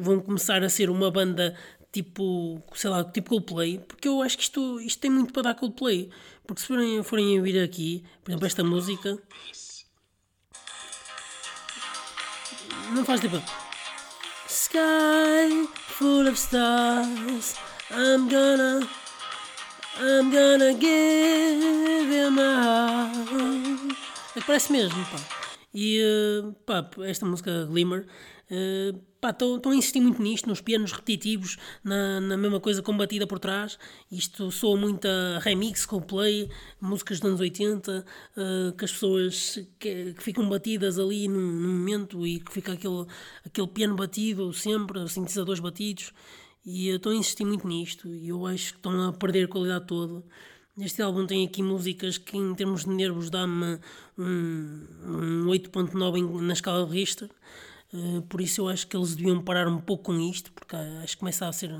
vão 0.00 0.20
começar 0.20 0.62
a 0.64 0.68
ser 0.68 0.88
uma 0.88 1.10
banda 1.10 1.54
tipo, 1.92 2.62
sei 2.74 2.90
lá, 2.90 3.04
tipo 3.04 3.30
Coldplay, 3.30 3.78
porque 3.78 4.08
eu 4.08 4.20
acho 4.22 4.36
que 4.36 4.42
isto, 4.44 4.80
isto 4.80 5.00
tem 5.00 5.10
muito 5.10 5.32
para 5.32 5.42
dar 5.42 5.54
Coldplay. 5.54 6.10
Porque 6.46 6.60
se 6.60 6.68
forem, 6.68 7.02
forem 7.02 7.38
ouvir 7.38 7.60
aqui, 7.62 8.04
por 8.22 8.30
exemplo, 8.30 8.46
esta 8.46 8.62
música. 8.64 9.18
Não 12.94 13.04
faz 13.04 13.20
tipo 13.20 13.36
sky 14.56 15.66
full 15.76 16.26
of 16.26 16.38
stars. 16.38 17.54
I'm 17.90 18.26
gonna, 18.28 18.88
I'm 20.00 20.32
gonna 20.32 20.72
give 20.72 22.08
you 22.08 22.30
my 22.30 22.54
heart. 22.64 23.96
É 24.34 24.40
que 24.40 24.46
parece 24.46 24.72
mesmo, 24.72 25.04
pá. 25.06 25.18
E 25.74 26.00
uh, 26.00 26.52
pá, 26.64 26.88
esta 27.04 27.26
música 27.26 27.66
Glimmer 27.66 28.06
estão 28.48 29.72
a 29.72 29.76
insistir 29.76 30.00
muito 30.00 30.22
nisto, 30.22 30.48
nos 30.48 30.60
pianos 30.60 30.92
repetitivos, 30.92 31.56
na, 31.82 32.20
na 32.20 32.36
mesma 32.36 32.60
coisa 32.60 32.82
combatida 32.82 33.26
por 33.26 33.38
trás. 33.38 33.78
Isto 34.10 34.50
soa 34.50 34.76
muito 34.76 35.06
a 35.06 35.38
remix, 35.40 35.86
play, 36.06 36.48
músicas 36.80 37.18
dos 37.18 37.28
anos 37.28 37.40
80, 37.40 38.04
uh, 38.36 38.72
que 38.72 38.84
as 38.84 38.92
pessoas 38.92 39.58
que, 39.78 40.14
que, 40.14 40.22
ficam 40.22 40.48
batidas 40.48 40.98
ali 40.98 41.28
num, 41.28 41.76
momento 41.78 42.26
e 42.26 42.40
que 42.40 42.52
fica 42.52 42.72
aquele, 42.72 43.06
aquele 43.44 43.68
piano 43.68 43.96
batido 43.96 44.52
sempre, 44.52 45.08
sintetizadores 45.08 45.60
batidos. 45.60 46.12
E 46.64 46.88
estão 46.88 47.12
a 47.12 47.14
insistir 47.14 47.44
muito 47.44 47.66
nisto 47.66 48.08
e 48.08 48.28
eu 48.28 48.44
acho 48.44 48.72
que 48.72 48.78
estão 48.78 49.08
a 49.08 49.12
perder 49.12 49.44
a 49.44 49.48
qualidade 49.48 49.86
toda. 49.86 50.24
Este 50.78 51.00
álbum 51.00 51.24
tem 51.24 51.46
aqui 51.46 51.62
músicas 51.62 52.18
que, 52.18 52.36
em 52.36 52.54
termos 52.54 52.84
de 52.84 52.90
nervos, 52.90 53.30
dá-me 53.30 53.78
um, 54.18 54.86
um 55.06 55.46
8.9 55.46 56.40
na 56.40 56.52
escala 56.52 56.84
de 56.84 56.92
Richter. 56.92 57.30
Eh, 57.92 58.22
por 58.28 58.40
isso 58.40 58.62
eu 58.62 58.68
acho 58.68 58.86
que 58.86 58.96
eles 58.96 59.14
deviam 59.14 59.42
parar 59.42 59.68
um 59.68 59.80
pouco 59.80 60.04
com 60.04 60.20
isto, 60.20 60.52
porque 60.52 60.76
acho 60.76 61.14
que 61.14 61.20
começa 61.20 61.46
a 61.48 61.52
ser 61.52 61.72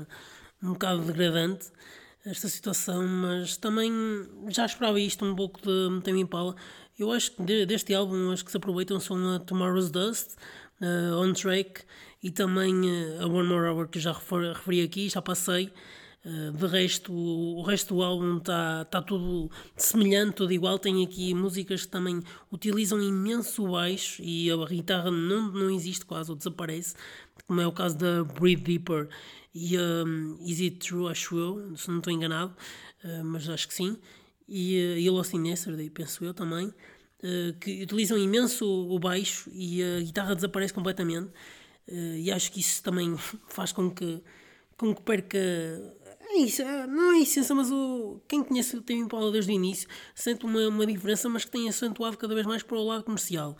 um 0.61 0.73
bocado 0.73 1.01
degradante 1.03 1.67
esta 2.25 2.47
situação, 2.49 3.07
mas 3.07 3.55
também 3.57 3.91
já 4.49 4.65
esperava 4.65 4.99
isto 4.99 5.23
um 5.25 5.35
pouco 5.35 5.61
de 5.61 6.01
Tame 6.01 6.21
Impala. 6.21 6.55
Eu 6.99 7.11
acho 7.11 7.31
que 7.31 7.65
deste 7.65 7.93
álbum 7.93 8.31
as 8.31 8.41
que 8.41 8.51
se 8.51 8.57
aproveitam 8.57 8.99
são 8.99 9.35
a 9.35 9.39
Tomorrow's 9.39 9.89
Dust, 9.89 10.35
On 11.21 11.31
Track 11.33 11.83
e 12.21 12.29
também 12.31 12.73
a 13.21 13.25
One 13.27 13.47
More 13.47 13.69
Hour 13.69 13.87
que 13.87 13.99
já 13.99 14.11
referi 14.13 14.81
aqui, 14.81 15.07
já 15.07 15.21
passei. 15.21 15.71
Eh, 16.27 16.51
de 16.51 16.67
resto, 16.67 17.13
o 17.13 17.61
resto 17.61 17.95
do 17.95 18.03
álbum 18.03 18.37
está 18.37 18.83
tá 18.83 19.01
tudo 19.01 19.49
semelhante, 19.77 20.35
tudo 20.35 20.51
igual. 20.51 20.77
Tem 20.77 21.01
aqui 21.05 21.33
músicas 21.33 21.85
que 21.85 21.87
também 21.87 22.21
utilizam 22.51 23.01
imenso 23.01 23.65
baixo 23.71 24.21
e 24.21 24.51
a 24.51 24.57
guitarra 24.65 25.09
não, 25.09 25.49
não 25.53 25.69
existe 25.71 26.05
quase 26.05 26.29
ou 26.29 26.35
desaparece, 26.35 26.95
como 27.47 27.61
é 27.61 27.67
o 27.67 27.71
caso 27.71 27.97
da 27.97 28.25
Breathe 28.25 28.61
Deeper 28.61 29.07
e 29.55 29.77
um, 29.77 30.37
Is 30.41 30.59
It 30.59 30.79
True, 30.79 31.09
acho 31.09 31.37
eu, 31.37 31.77
se 31.77 31.89
não 31.89 31.99
estou 31.99 32.11
enganado, 32.11 32.53
uh, 33.05 33.23
mas 33.23 33.47
acho 33.47 33.65
que 33.69 33.73
sim. 33.73 33.97
E, 34.49 34.75
uh, 34.75 34.99
e 34.99 35.09
Lost 35.09 35.33
in 35.33 35.47
Yesterday, 35.47 35.89
penso 35.89 36.25
eu 36.25 36.33
também, 36.33 36.67
uh, 36.67 37.53
que 37.61 37.83
utilizam 37.83 38.17
imenso 38.17 38.65
o 38.65 38.99
baixo 38.99 39.49
e 39.53 39.81
a 39.81 40.01
guitarra 40.01 40.35
desaparece 40.35 40.73
completamente. 40.73 41.31
e 41.87 42.29
acho 42.33 42.51
que 42.51 42.59
isso 42.59 42.83
também 42.83 43.15
faz 43.47 43.71
com 43.71 43.89
que, 43.89 44.21
com 44.75 44.93
que 44.93 45.01
perca 45.01 45.39
isso, 46.37 46.61
é, 46.61 46.87
não 46.87 47.13
é 47.13 47.19
essência, 47.21 47.53
mas 47.53 47.71
o, 47.71 48.21
quem 48.27 48.43
conhece 48.43 48.75
o 48.75 48.81
Tame 48.81 49.01
Impala 49.01 49.31
desde 49.31 49.51
o 49.51 49.53
início 49.53 49.87
sente 50.15 50.45
uma, 50.45 50.67
uma 50.67 50.85
diferença, 50.85 51.29
mas 51.29 51.45
que 51.45 51.51
tem 51.51 51.67
acentuado 51.69 52.17
cada 52.17 52.33
vez 52.33 52.45
mais 52.45 52.63
para 52.63 52.77
o 52.77 52.83
lado 52.83 53.03
comercial. 53.03 53.57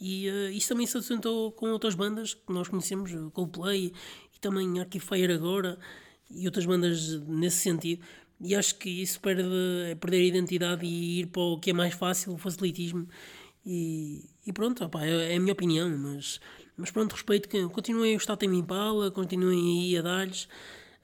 E 0.00 0.28
uh, 0.30 0.50
isso 0.50 0.68
também 0.68 0.86
se 0.86 0.96
acentuou 0.96 1.52
com 1.52 1.70
outras 1.70 1.94
bandas 1.94 2.34
que 2.34 2.52
nós 2.52 2.68
conhecemos, 2.68 3.12
Coldplay 3.32 3.92
e 4.34 4.40
também 4.40 4.80
Arcade 4.80 5.00
Fire 5.00 5.32
agora 5.32 5.78
e 6.30 6.46
outras 6.46 6.64
bandas 6.64 7.20
nesse 7.26 7.58
sentido. 7.58 8.02
E 8.40 8.54
acho 8.54 8.76
que 8.76 8.88
isso 8.88 9.20
perde, 9.20 9.42
é 9.90 9.94
perder 9.94 10.18
a 10.18 10.24
identidade 10.24 10.86
e 10.86 11.20
ir 11.20 11.26
para 11.26 11.42
o 11.42 11.60
que 11.60 11.70
é 11.70 11.72
mais 11.74 11.92
fácil, 11.92 12.32
o 12.32 12.38
facilitismo. 12.38 13.06
E, 13.64 14.24
e 14.46 14.52
pronto, 14.52 14.82
opa, 14.84 15.04
é, 15.04 15.34
é, 15.34 15.36
a 15.36 15.40
minha 15.40 15.52
opinião, 15.52 15.90
mas, 15.90 16.40
mas 16.76 16.90
pronto, 16.90 17.12
respeito 17.12 17.48
que 17.48 17.68
continuem 17.68 18.14
a 18.14 18.16
gostar 18.16 18.36
de 18.36 18.46
Impala, 18.46 19.10
continuem 19.10 19.90
aí 19.92 19.98
a 19.98 20.02
dar-lhes. 20.02 20.48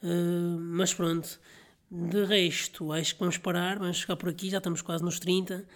Uh, 0.06 0.60
mas 0.60 0.94
pronto, 0.94 1.40
de 1.90 2.24
resto, 2.24 2.92
acho 2.92 3.14
que 3.14 3.20
vamos 3.20 3.38
parar, 3.38 3.80
vamos 3.80 4.00
ficar 4.00 4.14
por 4.14 4.28
aqui, 4.28 4.48
já 4.48 4.58
estamos 4.58 4.82
quase 4.82 5.02
nos 5.02 5.18
30 5.18 5.66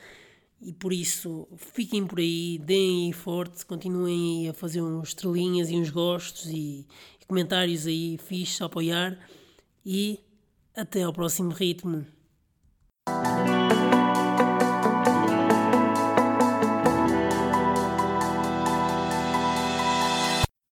e 0.63 0.73
por 0.73 0.93
isso 0.93 1.49
fiquem 1.57 2.07
por 2.07 2.21
aí, 2.21 2.57
deem 2.59 3.07
aí 3.07 3.13
forte, 3.13 3.67
continuem 3.67 4.43
aí 4.43 4.49
a 4.51 4.55
fazer 4.55 4.83
uns 4.83 5.09
estrelinhas 5.09 5.69
e 5.69 5.75
uns 5.75 5.91
gostos 5.91 6.47
e, 6.47 6.87
e 7.21 7.25
comentários 7.27 7.89
aí 7.89 8.19
fixos 8.19 8.63
a 8.63 8.67
apoiar. 8.67 9.19
E 9.85 10.21
até 10.77 11.03
ao 11.03 11.13
próximo 11.13 11.51
ritmo. 11.51 12.07